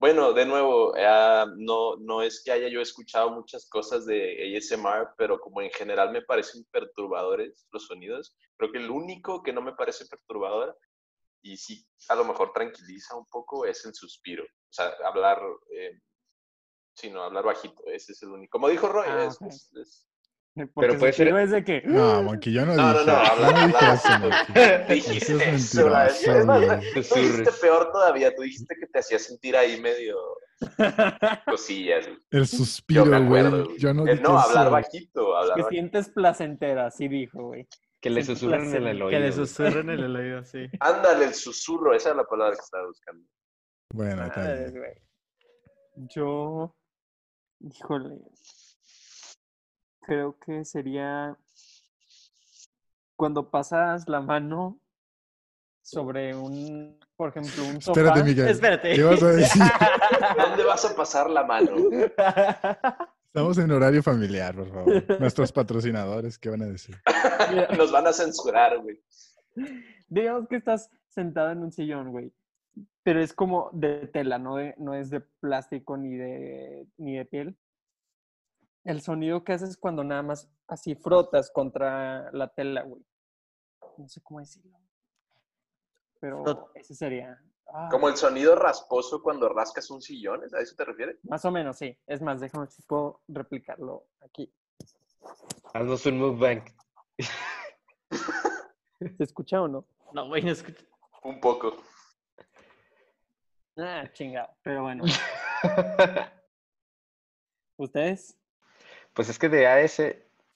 [0.00, 5.14] Bueno, de nuevo, ah, no, no es que haya yo escuchado muchas cosas de ASMR,
[5.18, 9.60] pero como en general me parecen perturbadores los sonidos, creo que el único que no
[9.60, 10.74] me parece perturbador
[11.42, 14.42] y sí a lo mejor tranquiliza un poco es el suspiro.
[14.44, 15.38] O sea, hablar,
[15.70, 16.00] eh,
[17.00, 18.50] sí, no, hablar bajito, ese es el único.
[18.58, 19.48] Como dijo Roy, Ah, es- ok.
[19.48, 20.06] es- es-
[20.74, 21.80] porque puede ser- es de que.
[21.86, 23.06] No, Monkey, yo no, No, no, dije.
[23.06, 24.54] no, habla- yo no dije habla- eso, Monkey.
[24.88, 27.14] dijiste Eso es mentiroso.
[27.14, 30.16] Tú dijiste peor todavía, tú dijiste que te hacía sentir ahí medio
[31.46, 32.08] cosillas.
[32.30, 33.40] El suspiro, Yo me güey.
[33.40, 33.64] acuerdo.
[33.66, 33.78] güey.
[33.78, 34.72] Yo no dije no, hablar eso.
[34.72, 35.68] bajito, hablar que bajito.
[35.70, 37.66] sientes placentera, así dijo, güey.
[38.00, 39.10] Que le susurren en el que oído.
[39.10, 40.66] Que le susurren en el oído, sí.
[40.80, 43.24] Ándale, el susurro, esa es la palabra que estaba buscando.
[43.94, 44.74] Bueno, está bien.
[46.14, 46.74] Yo.
[47.60, 48.18] Híjole.
[50.00, 51.36] Creo que sería.
[53.16, 54.80] Cuando pasas la mano
[55.82, 58.00] sobre un por ejemplo, un sofá.
[58.00, 58.48] Espérate, Miguel.
[58.48, 58.94] Espérate.
[58.94, 59.62] ¿Qué vas a decir?
[60.38, 61.76] ¿Dónde vas a pasar la mano?
[63.26, 65.20] Estamos en horario familiar, por favor.
[65.20, 66.96] Nuestros patrocinadores, ¿qué van a decir?
[67.76, 69.02] Nos van a censurar, güey.
[70.08, 72.32] Digamos que estás sentado en un sillón, güey.
[73.02, 77.24] Pero es como de tela, no, de- no es de plástico ni de, ni de
[77.24, 77.56] piel.
[78.84, 83.02] El sonido que haces cuando nada más así frotas contra la tela, güey.
[83.96, 84.78] No sé cómo decirlo.
[86.20, 87.40] Pero ese sería.
[87.72, 91.18] ah, Como el sonido rasposo cuando rascas un sillón, ¿es ¿a eso te refieres?
[91.24, 91.96] Más o menos, sí.
[92.06, 94.52] Es más, déjame si puedo replicarlo aquí.
[95.72, 96.62] Haznos un mukbang.
[99.16, 99.86] ¿Se escucha o no?
[100.12, 100.84] No, güey, no escucho.
[101.22, 101.74] Un poco.
[103.82, 104.50] Ah, chingado.
[104.62, 105.04] Pero bueno,
[107.76, 108.36] ¿ustedes?
[109.14, 109.96] Pues es que de AS,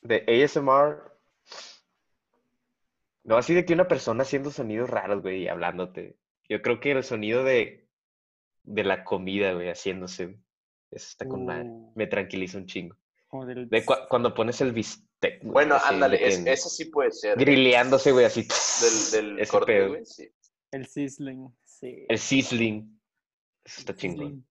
[0.03, 1.13] de ASMR,
[3.25, 6.17] no así de que una persona haciendo sonidos raros, güey, y hablándote.
[6.49, 7.87] Yo creo que el sonido de,
[8.65, 10.39] de la comida, güey, haciéndose, güey,
[10.91, 11.65] eso está con madre.
[11.67, 11.93] Uh.
[11.95, 12.97] Me tranquiliza un chingo.
[13.47, 13.69] Del...
[13.69, 17.37] De cua- cuando pones el bistec, güey, Bueno, así ándale, es- eso sí puede ser.
[17.37, 18.47] Grileándose, güey, así.
[19.13, 19.89] Del, del ese corte, pedo.
[19.89, 20.31] güey, sí.
[20.71, 22.07] El sizzling, sí.
[22.09, 22.94] El sizzling.
[23.65, 24.45] Eso está chingón.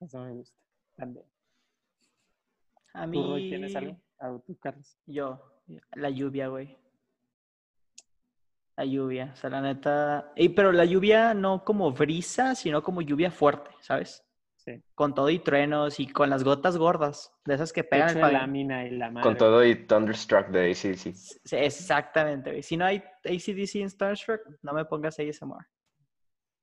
[0.00, 0.56] Eso me gusta.
[0.96, 1.26] También.
[2.94, 3.22] A ¿Tú, mí.
[3.22, 3.96] Roy, tienes algo?
[4.20, 4.96] Ah, tú, Carlos.
[5.06, 5.40] Yo,
[5.94, 6.76] la lluvia, güey.
[8.76, 10.32] La lluvia, o sea, la neta.
[10.36, 14.24] Y, pero la lluvia no como brisa, sino como lluvia fuerte, ¿sabes?
[14.56, 14.82] Sí.
[14.94, 18.46] Con todo y truenos y con las gotas gordas, de esas que pegan el pavimento.
[18.46, 19.22] lámina y la madre.
[19.22, 21.14] Con todo y Thunderstruck de ACDC.
[21.14, 22.62] Sí, Exactamente, güey.
[22.62, 25.66] Si no hay ACDC en Starstruck, no me pongas ASMR.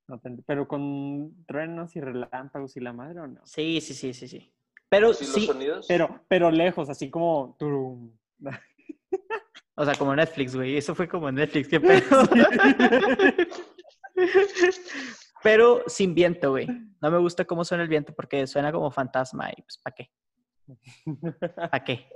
[0.08, 3.40] No te- pero con truenos y relámpagos y la madre o no.
[3.46, 4.52] Sí, sí, sí, sí, sí.
[4.88, 5.86] Pero Sí, sí, los sonidos.
[5.88, 7.56] Pero, pero lejos, así como.
[7.58, 8.12] turum.
[9.74, 10.76] o sea, como Netflix, güey.
[10.76, 12.22] Eso fue como Netflix, qué pedo.
[15.42, 16.66] Pero sin viento, güey.
[17.00, 20.10] No me gusta cómo suena el viento porque suena como fantasma y pues, ¿para qué?
[21.54, 22.08] ¿Para qué?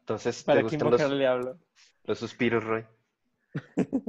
[0.00, 1.58] Entonces, ¿te Para que gustan invocar los, al diablo.
[2.04, 2.84] los suspiros, Roy?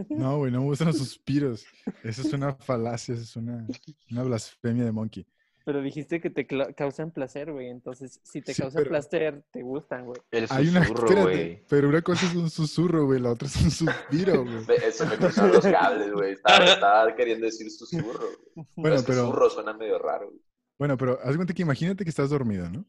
[0.10, 1.66] No, güey, no me gustan los suspiros.
[2.04, 3.66] Eso es una falacia, eso es una,
[4.12, 5.26] una blasfemia de Monkey.
[5.64, 7.70] Pero dijiste que te causan placer, güey.
[7.70, 10.20] Entonces, si te Sí, causan pero- placer, te gustan, güey.
[10.32, 11.64] El Hay una, espérate, güey.
[11.70, 14.66] pero una cosa es un susurro, güey, la otra es un suspiro, güey.
[14.66, 16.34] Ve, Se me cruzaron los cables, güey.
[16.34, 18.20] Estaba, estaba queriendo decir susurro.
[18.56, 18.68] güey.
[18.76, 20.30] Bueno, pero, Susurro suena medio raro.
[20.30, 20.42] güey.
[20.80, 22.84] bueno, pero haz cuenta que imagínate que estás dormido, ¿no?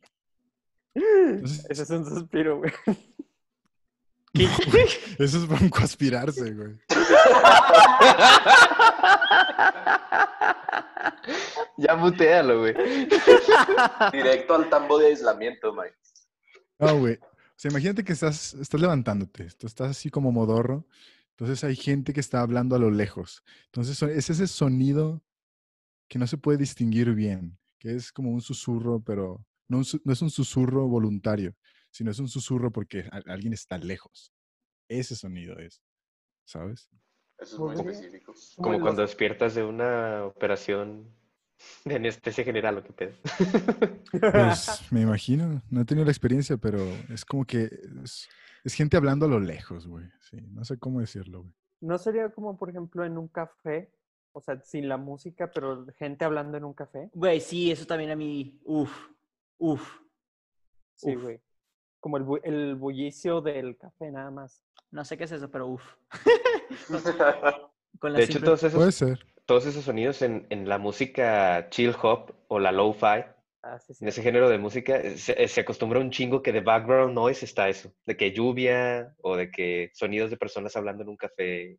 [0.94, 2.72] Entonces, Ese es un suspiro, güey.
[4.34, 6.78] Eso es broncoaspirarse, güey.
[11.76, 12.74] Ya mutealo, güey.
[14.12, 15.96] Directo al tambo de aislamiento, Mike.
[16.78, 17.14] No, güey.
[17.14, 20.86] O sea, imagínate que estás, estás levantándote, tú estás así como modorro,
[21.30, 23.44] entonces hay gente que está hablando a lo lejos.
[23.66, 25.22] Entonces es ese sonido
[26.08, 30.30] que no se puede distinguir bien, que es como un susurro, pero no es un
[30.30, 31.54] susurro voluntario,
[31.92, 34.32] sino es un susurro porque alguien está lejos.
[34.88, 35.82] Ese sonido es,
[36.44, 36.90] ¿sabes?
[37.38, 38.34] Eso es muy específico.
[38.56, 41.06] Como cuando despiertas de una operación
[41.84, 43.12] de anestesia general, ¿o qué pedo?
[44.10, 46.78] Pues me imagino, no he tenido la experiencia, pero
[47.10, 47.64] es como que
[48.02, 48.28] es,
[48.64, 50.06] es gente hablando a lo lejos, güey.
[50.20, 51.54] Sí, no sé cómo decirlo, güey.
[51.80, 53.92] ¿No sería como, por ejemplo, en un café?
[54.32, 57.10] O sea, sin la música, pero gente hablando en un café.
[57.12, 58.58] Güey, sí, eso también a mí.
[58.64, 58.90] Uf,
[59.58, 60.00] uf.
[60.96, 61.40] Sí, güey.
[62.02, 64.64] Como el, bu- el bullicio del café, nada más.
[64.90, 65.82] No sé qué es eso, pero uf.
[68.00, 69.24] Con la De hecho, todos esos, Puede ser.
[69.46, 73.24] todos esos sonidos en, en la música chill hop o la lo-fi,
[73.64, 74.02] Ah, sí, sí.
[74.04, 77.44] en ese género de música, eh, se, se acostumbra un chingo que de background noise
[77.44, 81.78] está eso, de que lluvia o de que sonidos de personas hablando en un café.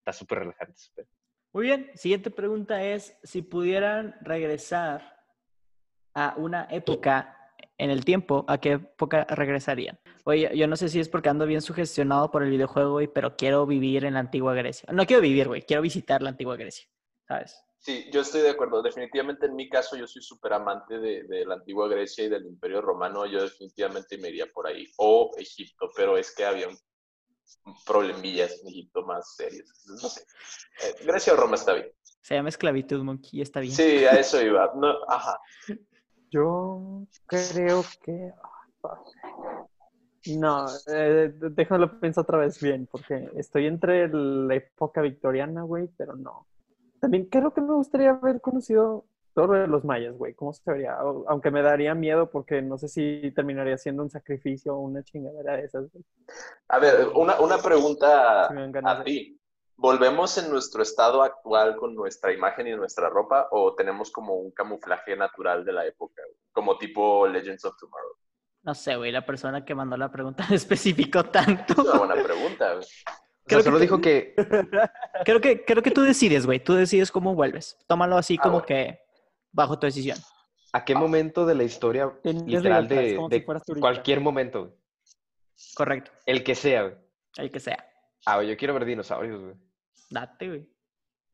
[0.00, 0.74] Está súper relajante.
[1.52, 5.22] Muy bien, siguiente pregunta es, si pudieran regresar
[6.14, 7.36] a una época
[7.78, 9.98] en el tiempo, ¿a qué época regresarían?
[10.24, 13.36] Oye, yo no sé si es porque ando bien sugestionado por el videojuego, güey, pero
[13.36, 14.88] quiero vivir en la antigua Grecia.
[14.92, 16.88] No quiero vivir, güey, quiero visitar la antigua Grecia,
[17.26, 17.64] ¿sabes?
[17.78, 18.82] Sí, yo estoy de acuerdo.
[18.82, 22.44] Definitivamente en mi caso yo soy súper amante de, de la antigua Grecia y del
[22.44, 23.24] Imperio Romano.
[23.24, 24.84] Yo definitivamente me iría por ahí.
[24.96, 26.76] O Egipto, pero es que había un,
[27.86, 29.70] problemillas en Egipto más serios.
[29.86, 30.22] No sé.
[30.82, 31.90] Eh, Grecia o Roma está bien.
[32.20, 33.72] Se llama esclavitud, monkey, y está bien.
[33.72, 34.70] Sí, a eso iba.
[34.74, 35.38] No, ajá.
[36.30, 38.32] Yo creo que.
[40.36, 46.16] No, eh, déjalo pensar otra vez bien, porque estoy entre la época victoriana, güey, pero
[46.16, 46.46] no.
[47.00, 50.34] También creo que me gustaría haber conocido todo de los mayas, güey.
[50.34, 50.96] ¿Cómo se vería?
[51.28, 55.56] Aunque me daría miedo porque no sé si terminaría siendo un sacrificio o una chingadera
[55.56, 55.90] de esas.
[55.92, 56.04] güey.
[56.68, 58.48] A ver, una, una pregunta
[58.84, 59.38] a ti.
[59.78, 64.50] ¿Volvemos en nuestro estado actual con nuestra imagen y nuestra ropa o tenemos como un
[64.50, 66.20] camuflaje natural de la época?
[66.52, 68.16] Como tipo Legends of Tomorrow.
[68.64, 71.72] No sé, güey, la persona que mandó la pregunta especificó tanto.
[71.72, 72.74] Es una buena pregunta.
[72.74, 72.86] güey.
[73.48, 74.34] O sea, Creo solo que- dijo que
[75.24, 76.62] Creo que, creo que tú decides, güey.
[76.62, 77.78] Tú decides cómo vuelves.
[77.86, 78.66] Tómalo así Ah, como bueno.
[78.66, 79.00] que
[79.52, 80.18] bajo tu decisión.
[80.74, 83.80] a qué momento de la historia Tenías literal de, como de si fueras turista.
[83.80, 84.74] cualquier momento, güey.
[85.74, 86.10] Correcto.
[86.26, 86.94] el que sea, güey.
[87.38, 87.88] El que sea.
[88.26, 89.54] Ah, güey, yo quiero ver dinosaurios, güey.
[90.10, 90.68] Date, güey.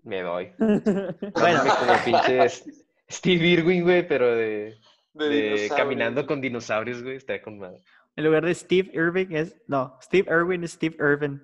[0.02, 0.52] Me doy.
[0.58, 1.62] Bueno.
[1.78, 4.78] Como pinche S- Steve Irwin, güey, pero de,
[5.14, 5.76] De de dinosaurios.
[5.76, 7.16] caminando con dinosaurios, güey.
[7.16, 7.82] Está con madre.
[8.16, 9.56] En lugar de Steve Irving es.
[9.66, 11.42] No, Steve Irwin es Steve Irvin.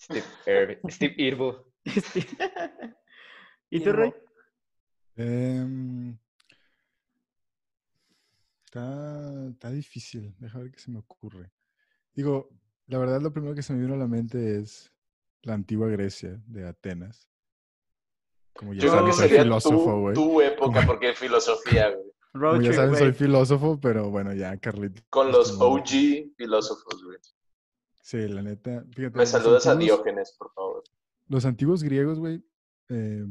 [0.00, 1.72] Steve, Irwin- Steve Irbo.
[1.86, 2.26] Steve-
[3.70, 4.12] ¿Y tú, Roy?
[5.16, 6.16] Em,
[8.64, 10.34] está, está difícil.
[10.38, 11.50] Deja ver qué se me ocurre.
[12.14, 12.48] Digo,
[12.86, 14.92] la verdad lo primero que se me vino a la mente es
[15.42, 17.28] la antigua Grecia de Atenas.
[18.54, 20.14] Como ya Yo creo que saben, soy sería filósofo, tu, güey.
[20.14, 22.10] tu época, Como- porque es filosofía, güey.
[22.32, 25.04] Como ya saben, soy filósofo, pero bueno, ya, Carlitos.
[25.10, 27.18] Con los OG filósofos, güey.
[28.02, 28.84] Sí, la neta.
[28.94, 30.84] Fíjate, Me saludas a Diógenes, por favor.
[31.28, 32.42] Los antiguos griegos, güey,
[32.88, 33.24] eh,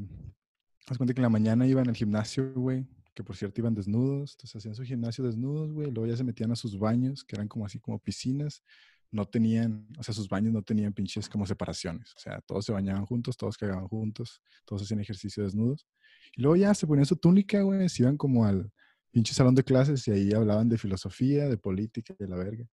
[0.87, 4.33] haz cuenta que en la mañana iban al gimnasio, güey, que por cierto iban desnudos,
[4.33, 7.47] entonces hacían su gimnasio desnudos, güey, luego ya se metían a sus baños, que eran
[7.47, 8.63] como así como piscinas,
[9.11, 12.71] no tenían, o sea, sus baños no tenían pinches como separaciones, o sea, todos se
[12.71, 15.87] bañaban juntos, todos cagaban juntos, todos hacían ejercicio desnudos,
[16.35, 18.71] y luego ya se ponían su túnica, güey, se iban como al
[19.11, 22.65] pinche salón de clases y ahí hablaban de filosofía, de política, de la verga.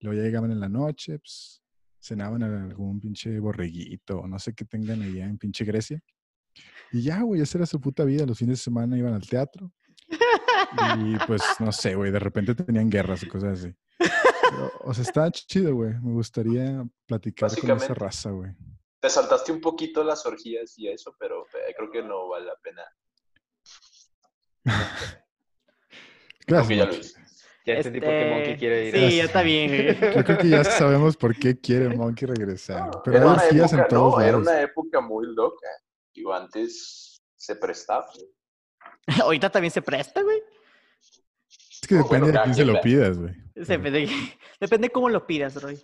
[0.00, 1.62] Luego ya llegaban en la noche, pues
[2.00, 6.00] cenaban en algún pinche borreguito no sé qué tengan allá en pinche Grecia.
[6.92, 8.24] Y ya, güey, esa era su puta vida.
[8.24, 9.72] Los fines de semana iban al teatro.
[10.98, 13.74] Y pues, no sé, güey, de repente tenían guerras y cosas así.
[14.50, 15.94] Pero, o sea, está chido, güey.
[16.02, 18.52] Me gustaría platicar con esa raza, güey.
[19.00, 22.56] Te saltaste un poquito las orgías y eso, pero eh, creo que no vale la
[22.56, 22.82] pena.
[26.46, 26.78] Gracias.
[26.78, 27.12] Ya lo Monkey.
[27.66, 29.24] Ya entendí por qué Monkey Este, quiere ir Sí, a...
[29.24, 30.14] yo también, güey.
[30.14, 32.90] Yo creo que ya sabemos por qué quiere Monkey regresar.
[33.04, 35.66] Pero Era hay una orgías en época, todos no, era una época muy loca.
[36.14, 38.06] Digo, antes se prestaba.
[39.20, 40.40] Ahorita también se presta, güey.
[41.86, 43.32] Es que No, depende bueno, de quién se lo pidas, güey.
[43.54, 44.08] Depende,
[44.60, 45.80] depende cómo lo pidas, Roy.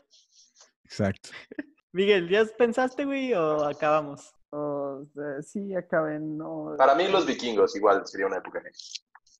[0.82, 1.28] Exacto.
[1.92, 4.34] Miguel, ¿ya pensaste, güey, o acabamos?
[4.50, 6.74] O sea, sí, acaben, no.
[6.76, 8.76] Para mí los vikingos igual sería una época negra.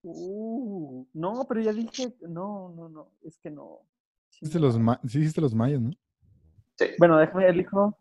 [0.05, 3.81] Uh, no, pero ya dije, no, no, no, es que no.
[4.31, 5.91] Dijiste los ma- sí dijiste los mayas, ¿no?
[6.79, 6.87] Sí.
[6.97, 7.99] Bueno, déjame, elijo.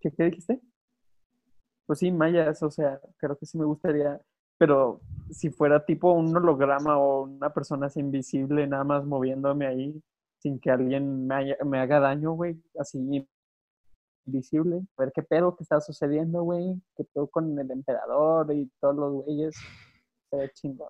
[0.00, 0.60] ¿Qué, qué dijiste?
[1.84, 4.20] Pues sí, mayas, o sea, creo que sí me gustaría,
[4.58, 5.00] pero
[5.30, 10.02] si fuera tipo un holograma o una persona así invisible, nada más moviéndome ahí,
[10.38, 12.98] sin que alguien me, haya- me haga daño, güey, así
[14.26, 18.70] invisible, a ver qué pedo que está sucediendo, güey, qué pedo con el emperador y
[18.80, 19.56] todos los güeyes,
[20.30, 20.88] se chingón.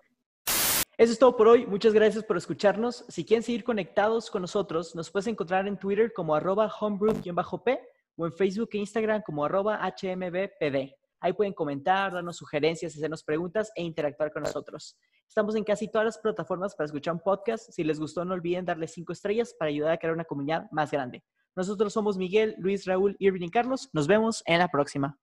[0.97, 1.65] Eso es todo por hoy.
[1.65, 3.05] Muchas gracias por escucharnos.
[3.07, 7.79] Si quieren seguir conectados con nosotros, nos puedes encontrar en Twitter como arroba homebrew-p
[8.17, 10.93] o en Facebook e Instagram como arroba hmbpd.
[11.21, 14.97] Ahí pueden comentar, darnos sugerencias, hacernos preguntas e interactuar con nosotros.
[15.27, 17.69] Estamos en casi todas las plataformas para escuchar un podcast.
[17.71, 20.91] Si les gustó, no olviden darle cinco estrellas para ayudar a crear una comunidad más
[20.91, 21.23] grande.
[21.55, 23.89] Nosotros somos Miguel, Luis, Raúl, Irving y Carlos.
[23.93, 25.19] Nos vemos en la próxima.